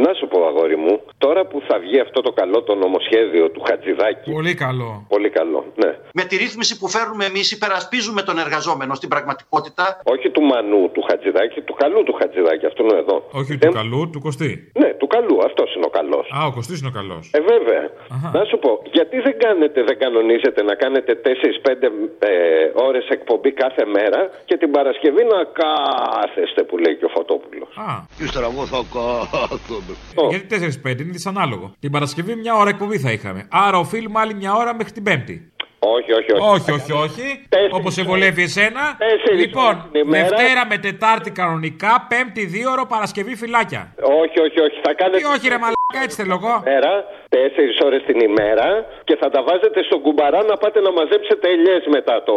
[0.06, 3.62] Να σου πω, αγόρι μου, τώρα που θα βγει αυτό το καλό το νομοσχέδιο του
[3.68, 4.30] Χατζηδάκη.
[4.30, 4.90] Πολύ καλό.
[5.08, 5.90] Πολύ καλό, ναι.
[6.18, 9.84] Με τη ρύθμιση που φέρνουμε εμείς, υπερασπίζουμε τον εργαζόμενο στην πραγματικότητα.
[10.14, 13.16] Όχι του Μανού του Χατζηδάκη, του καλού του Χατζηδάκη, αυτόν είναι εδώ.
[13.32, 14.52] Όχι του καλού, του Κωστή.
[14.82, 16.26] Ναι, του καλού, αυτός είναι ο καλός.
[16.36, 17.30] Α, ο Κωστής είναι ο καλός.
[17.32, 17.84] Ε, βέβαια.
[18.36, 22.30] Να σου πω, γιατί δεν κάνετε, δεν κανονίζετε να κάνετε 4-5 ε,
[22.88, 27.70] ώρες εκπομπή κάθε μέρα και την Παρασκευή να κάθεστε που λέει και ο Φωτόπουλος.
[27.76, 27.90] Α.
[28.16, 29.91] Και ύστερα εγώ θα κάθομαι.
[30.30, 30.46] Γιατί
[30.84, 31.74] 4-5 είναι δυσανάλογο.
[31.78, 33.46] Την Παρασκευή μια ώρα εκπομπή θα είχαμε.
[33.50, 35.51] Άρα οφείλουμε άλλη μια ώρα μέχρι την Πέμπτη.
[35.84, 36.42] Όχι, όχι, όχι.
[36.54, 37.26] Όχι, όχι, όχι.
[37.70, 38.98] Όπως σε βολεύει εσένα.
[39.36, 43.94] Λοιπόν, Δευτέρα με Τετάρτη κανονικά, Πέμπτη δύο ώρο, Παρασκευή φυλάκια.
[44.22, 44.80] Όχι, όχι, όχι.
[44.82, 45.18] Θα κάνετε.
[45.18, 46.62] Τι όχι, ρε μαλάκα, έτσι θέλω εγώ.
[46.64, 51.48] Μέρα, τέσσερις ώρες την ημέρα και θα τα βάζετε στον κουμπαρά να πάτε να μαζέψετε
[51.50, 52.36] ελιές μετά το,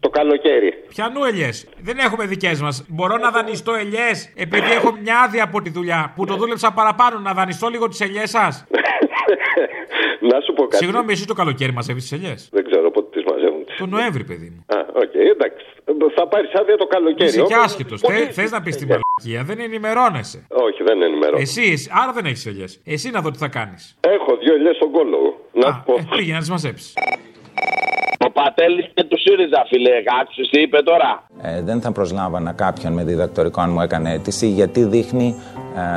[0.00, 0.84] το καλοκαίρι.
[0.88, 1.68] Πιανού ελιές.
[1.80, 2.84] Δεν έχουμε δικές μας.
[2.88, 7.18] Μπορώ να δανειστώ ελιές επειδή έχω μια άδεια από τη δουλειά που το δούλεψα παραπάνω
[7.18, 8.64] να δανειστώ λίγο τις ελιές σας.
[10.30, 10.76] να σου πω κάτι.
[10.76, 13.64] Συγγνώμη, εσύ το καλοκαίρι μαζεύεις τις ελιές; Δεν ξέρω πότε τις μαζεύουν.
[13.78, 14.76] Το Νοέμβρη, παιδί μου.
[14.76, 15.64] Α, OK, okay, εντάξει.
[16.14, 17.28] Θα πάρεις άδεια το καλοκαίρι.
[17.28, 18.00] Είσαι και όμως- άσχετος.
[18.30, 20.46] Θες να πεις την μαλακία, δεν ενημερώνεσαι.
[20.48, 21.40] Όχι, δεν ενημερώνω.
[21.40, 22.80] Εσύ, εσύ- άρα δεν έχεις ελιές.
[22.84, 23.96] Εσύ να δω τι θα κάνεις.
[24.00, 25.40] Έχω δύο ελιές στον κώλο.
[25.52, 25.94] Να σου πω.
[26.16, 26.92] Πήγαινε να τις μαζέψεις.
[28.36, 29.90] Ο Πατέλη και του ΣΥΡΙΖΑ, φίλε.
[30.20, 31.10] Άκουσες τι είπε τώρα;
[31.42, 35.28] Ε, δεν θα προσλάμβανα κάποιον με διδακτορικό αν μου έκανε αίτηση, γιατί δείχνει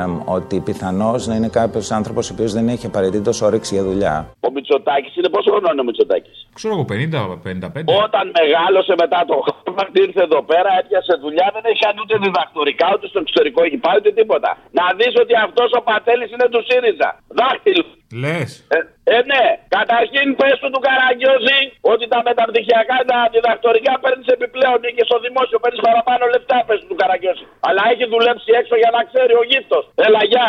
[0.04, 4.14] εμ, ότι πιθανώς να είναι κάποιος άνθρωπος ο οποίος δεν έχει απαραίτητος όρεξη για δουλειά.
[4.46, 8.04] Ο Μητσοτάκης είναι πόσο χρόνο είναι ο Μητσοτάκης; Ξέρω εγώ 50-55.
[8.04, 12.86] Όταν μεγάλωσε μετά το Χάρβαρντ, ήρθε εδώ πέρα, έπιασε δουλειά, δεν έχει καν ούτε διδακτορικά,
[12.94, 14.50] ούτε στο εξωτερικό έχει πάει, ούτε τίποτα.
[14.78, 17.10] Να δεις ότι αυτός ο Πατέλης είναι του ΣΥΡΙΖΑ.
[17.38, 17.84] Δάχτυλο.
[18.22, 18.50] Λες.
[18.76, 18.78] Ε,
[19.14, 19.44] ε, ναι,
[19.76, 21.60] καταρχήν πες του του Καραγκιόζη
[21.92, 26.86] ότι τα μεταπτυχιακά, τα διδακτορικά παίρνεις επιπλέον και στο δημόσιο παίρνεις παραπάνω λεφτά, πες του
[26.90, 27.44] του Καραγκιόζη.
[27.66, 29.84] Αλλά έχει δουλέψει έξω για να ξέρει ο γύφτος.
[30.06, 30.48] Έλα, γεια.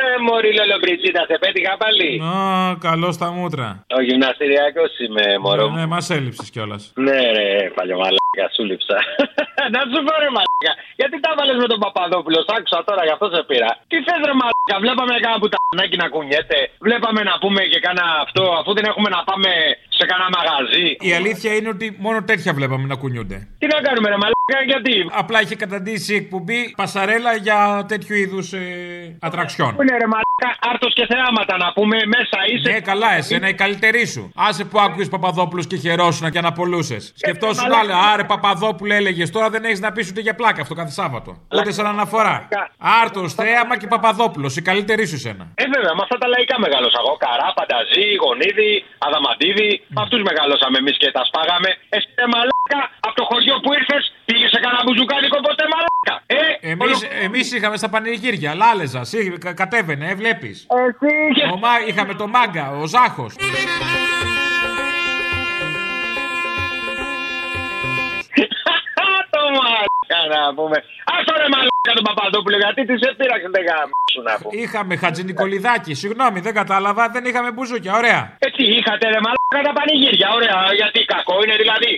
[0.00, 2.08] Ε, μωρή λολομπριτσίτα, σε πέτυχα πάλι.
[2.30, 2.32] Α,
[2.86, 3.68] καλός στα μούτρα.
[3.98, 5.66] Ο γυμναστηριακός είμαι, μωρό.
[5.68, 6.82] Ναι, ναι μας έλειψες κιόλας.
[7.06, 8.96] Ναι, ρε, παλιωμαλάκα, σου λείψα.
[9.74, 10.72] Να σου πω, ρε, μαλάκα.
[11.00, 13.70] Γιατί τα βάλες με τον Παπαδόπουλο, σ' άκουσα τώρα, γι' αυτό σε πήρα.
[13.90, 14.76] Τι θες, ρε, μαλάκα.
[14.84, 16.58] Βλέπαμε κάνα πουτανάκι να κουνιέται.
[16.86, 19.50] Βλέπαμε να πούμε και κάνα αυτό, αφού δεν έχουμε να πάμε
[19.98, 20.86] σε κάνα μαγαζί.
[21.10, 23.38] Η αλήθεια είναι ότι μόνο τέτοια βλέπαμε να κουνιούνται.
[23.60, 28.52] Τι να κάνουμε, ρε, μαλάκα, γιατί; Απλά είχε καταντήσει η εκπομπή πασαρέλα για τέτοιου είδους
[28.52, 29.76] ε, ατραξιόν.
[29.76, 32.70] Πού είναι, ρε, μαλάκα, άρτος και θεάματα να πούμε μέσα είσαι.
[32.72, 34.32] Ναι, καλά, εσένα η καλύτερη σου.
[34.36, 37.12] Άσε που άκουγες Παπαδόπουλο και χαιρόσουνα και αναπολούσες.
[37.16, 37.80] Σκεφτόσουν μαλάκα.
[37.80, 38.12] άλλα.
[38.12, 39.30] Άρε Παπαδόπουλο έλεγες.
[39.30, 41.30] Τώρα δεν έχεις να πεις ούτε για πλάκα αυτό κάθε Σάββατο.
[41.56, 42.48] Ούτε σαν αναφορά.
[43.02, 44.56] Άρτος, Θέαμα και Παπαδόπουλος.
[44.56, 45.44] Η καλύτερη σου σένα.
[45.54, 47.16] Ε, βέβαια, με αυτά τα λαϊκά μεγάλωσα εγώ.
[47.24, 49.70] Καρά, Πανταζή, Γονίδη, Αδαμαντίδη.
[50.02, 51.70] Αυτούς μεγάλωσαμε εμείς και τα σπάγαμε.
[51.88, 52.26] Εσύ, ρε,
[52.74, 56.14] μαλάκα, από το χωριό που ήρθες, πήγες σε κανένα μπουζουκάδικο ποτέ, μαλάκα.
[56.26, 60.66] Ε, Εμείς, εμείς είχαμε στα πανηγύρια, λάλεζας, σύ- κα- κατέβαινε, ε, βλέπεις.
[61.30, 63.34] Εσύ Ο Μα- είχαμε το μάγκα, ο Ζάχος.
[69.58, 70.78] Μαλάκα να πούμε.
[71.18, 74.52] Αυτό ρε μαλάκα τον Παπαδόπουλο, γιατί τι σε πείραξε δεν γάμισου να πούμε.
[74.62, 78.20] Είχαμε Χατζηνικολιδάκη, συγγνώμη, δεν κατάλαβα, δεν είχαμε μπουζούκια, ωραία.
[78.44, 81.92] Ε, τι είχατε ρε μαλάκα τα πανηγύρια, ωραία, γιατί κακό είναι δηλαδή.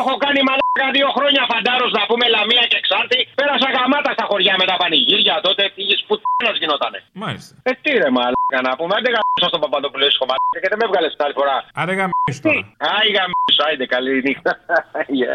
[0.00, 3.18] Έχω κάνει μαλάκα δύο χρόνια φαντάρος να πούμε Λαμία και Ξάρτη.
[3.38, 6.98] Πέρασα γαμάτα στα χωριά με τα πανηγύρια τότε πήγες που τ***νος γινότανε.
[7.24, 7.52] Μάλιστα.
[7.68, 10.84] Ε, τι ρε μαλάκα να πούμε, άντε γαμίσω στον Παπαδόπουλο ήσυχο μαλάκα και δεν με
[10.88, 11.56] έβγαλες την άλλη φορά.
[11.80, 12.60] Άρα γαμίσου τώρα.
[12.96, 14.52] Άι γαμίσω, άιντε καλή νύχτα.
[15.18, 15.34] Γεια.